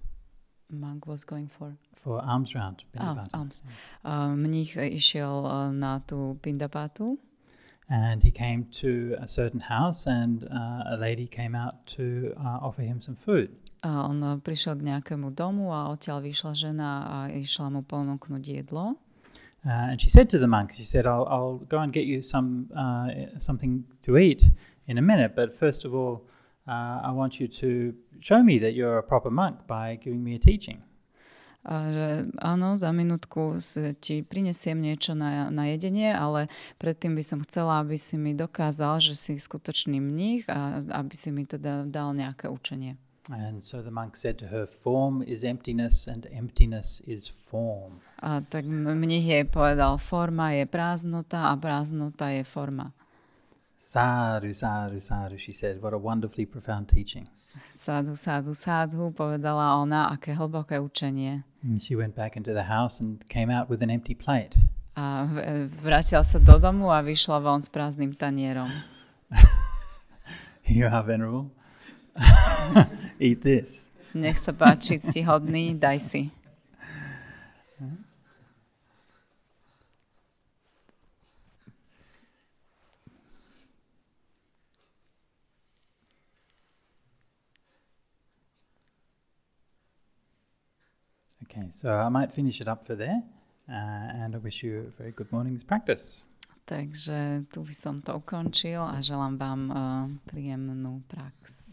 Monk 0.70 1.06
was 1.06 1.24
going 1.24 1.48
for... 1.50 1.76
for 1.94 2.22
alms 2.22 2.54
round. 2.54 2.84
Ah, 2.98 3.24
alms. 3.32 3.62
Uh, 4.04 4.36
mních 4.36 4.76
išiel 4.76 5.44
uh, 5.46 5.72
na 5.72 6.00
tú 6.00 6.38
pindapatu 6.40 7.18
And 7.88 8.22
he 8.22 8.30
came 8.30 8.64
to 8.80 9.14
a 9.20 9.28
certain 9.28 9.60
house, 9.60 10.06
and 10.06 10.44
uh, 10.44 10.94
a 10.94 10.96
lady 10.96 11.26
came 11.26 11.54
out 11.54 11.84
to 11.98 12.32
uh, 12.40 12.58
offer 12.64 12.82
him 12.82 13.00
some 13.00 13.14
food. 13.14 13.50
a 13.84 14.08
on 14.08 14.24
uh, 14.24 14.40
prišiel 14.40 14.80
k 14.80 14.88
nejakému 14.88 15.36
domu 15.36 15.68
a 15.68 15.92
odtiaľ 15.92 16.24
vyšla 16.24 16.52
žena 16.56 16.88
a 17.04 17.16
išla 17.28 17.68
mu 17.68 17.84
ponúknuť 17.84 18.40
jedlo. 18.40 18.96
Uh, 19.64 19.92
and 19.92 20.00
she 20.00 20.08
said 20.08 20.28
to 20.28 20.38
the 20.40 20.48
monk, 20.48 20.72
she 20.76 20.84
said, 20.84 21.06
I'll, 21.06 21.24
I'll 21.28 21.60
go 21.68 21.78
and 21.80 21.92
get 21.92 22.04
you 22.04 22.20
some, 22.20 22.68
uh, 22.76 23.08
something 23.40 23.84
to 24.04 24.16
eat 24.16 24.44
in 24.88 24.98
a 24.98 25.04
minute, 25.04 25.32
but 25.34 25.56
first 25.56 25.84
of 25.84 25.94
all, 25.94 26.28
uh, 26.68 27.00
I 27.04 27.12
want 27.12 27.40
you 27.40 27.48
to 27.48 27.94
show 28.20 28.42
me 28.42 28.58
that 28.60 28.72
you're 28.72 28.98
a 28.98 29.02
proper 29.02 29.30
monk 29.30 29.66
by 29.66 29.96
giving 29.96 30.22
me 30.22 30.34
a 30.34 30.38
teaching. 30.38 30.84
A 31.64 31.74
že 31.88 32.08
áno, 32.44 32.76
za 32.76 32.92
minútku 32.92 33.56
si, 33.64 33.96
ti 33.96 34.20
prinesiem 34.20 34.76
niečo 34.76 35.16
na, 35.16 35.48
na 35.48 35.72
jedenie, 35.72 36.12
ale 36.12 36.52
predtým 36.76 37.16
by 37.16 37.24
som 37.24 37.40
chcela, 37.40 37.80
aby 37.80 37.96
si 37.96 38.20
mi 38.20 38.36
dokázal, 38.36 39.00
že 39.00 39.16
si 39.16 39.32
skutočný 39.40 39.96
mních 39.96 40.44
a 40.52 40.84
aby 41.00 41.14
si 41.16 41.32
mi 41.32 41.48
teda 41.48 41.88
dal 41.88 42.12
nejaké 42.12 42.52
učenie. 42.52 43.00
And 43.32 43.64
so 43.64 43.80
the 43.80 43.90
monk 43.90 44.16
said 44.16 44.36
to 44.44 44.46
her, 44.52 44.68
Form 44.68 45.24
is 45.24 45.44
emptiness, 45.44 46.04
and 46.04 46.28
emptiness 46.28 47.00
is 47.08 47.24
form. 47.24 48.00
A 48.20 48.40
tak 48.40 48.64
mních 48.68 49.26
jej 49.26 49.44
povedal, 49.44 49.96
forma 49.98 50.50
je 50.52 50.66
prázdnota 50.66 51.48
a 51.48 51.56
prázdnota 51.56 52.28
je 52.28 52.44
forma. 52.44 52.92
Sadhu, 53.84 54.54
sadhu, 54.54 54.98
sadhu, 54.98 55.36
she 55.36 55.52
said. 55.52 55.82
What 55.82 55.92
a 55.92 55.98
wonderfully 55.98 56.46
profound 56.46 56.88
teaching. 56.88 57.28
Sádu, 57.78 58.16
sádu, 58.16 58.54
sádu, 58.54 59.10
povedala 59.10 59.76
ona, 59.76 60.06
aké 60.06 60.32
hlboké 60.32 60.80
učenie. 60.80 61.44
And 61.64 61.82
she 61.82 61.96
went 61.96 62.14
back 62.14 62.36
into 62.36 62.54
the 62.54 62.62
house 62.62 63.00
and 63.04 63.24
came 63.28 63.52
out 63.52 63.68
with 63.68 63.82
an 63.82 63.90
empty 63.90 64.14
plate. 64.14 64.56
A 64.96 65.28
vrátila 65.68 66.24
sa 66.24 66.38
do 66.38 66.58
domu 66.58 66.88
a 66.90 67.02
vyšla 67.02 67.38
von 67.38 67.62
s 67.62 67.68
prázdnym 67.68 68.14
tanierom. 68.14 68.70
You 70.64 70.88
are, 70.88 71.04
Venerable. 71.04 71.52
Eat 73.20 73.44
this. 73.44 73.92
Nech 74.16 74.40
sa 74.40 74.56
páči, 74.56 74.96
si 74.96 75.20
hodný, 75.20 75.76
daj 75.76 76.00
si. 76.00 76.32
Okay, 91.54 91.70
so 91.70 91.88
I 91.88 92.08
might 92.08 92.32
finish 92.32 92.60
it 92.60 92.66
up 92.66 92.84
for 92.84 92.96
there, 92.96 93.22
uh, 93.70 93.72
and 93.72 94.34
I 94.34 94.38
wish 94.38 94.64
you 94.64 94.90
a 94.90 94.98
very 94.98 95.12
good 95.12 95.30
morning's 95.30 95.62
practice. 95.62 96.26
Takže 96.66 97.46
tu 97.54 97.62
by 97.62 97.70
som 97.70 98.02
to 98.02 98.18
ukončil 98.18 98.82
a 98.82 98.98
želám 98.98 99.38
vám 99.38 99.60
uh, 99.70 99.76
príjemnú 100.26 101.06
prax. 101.06 101.70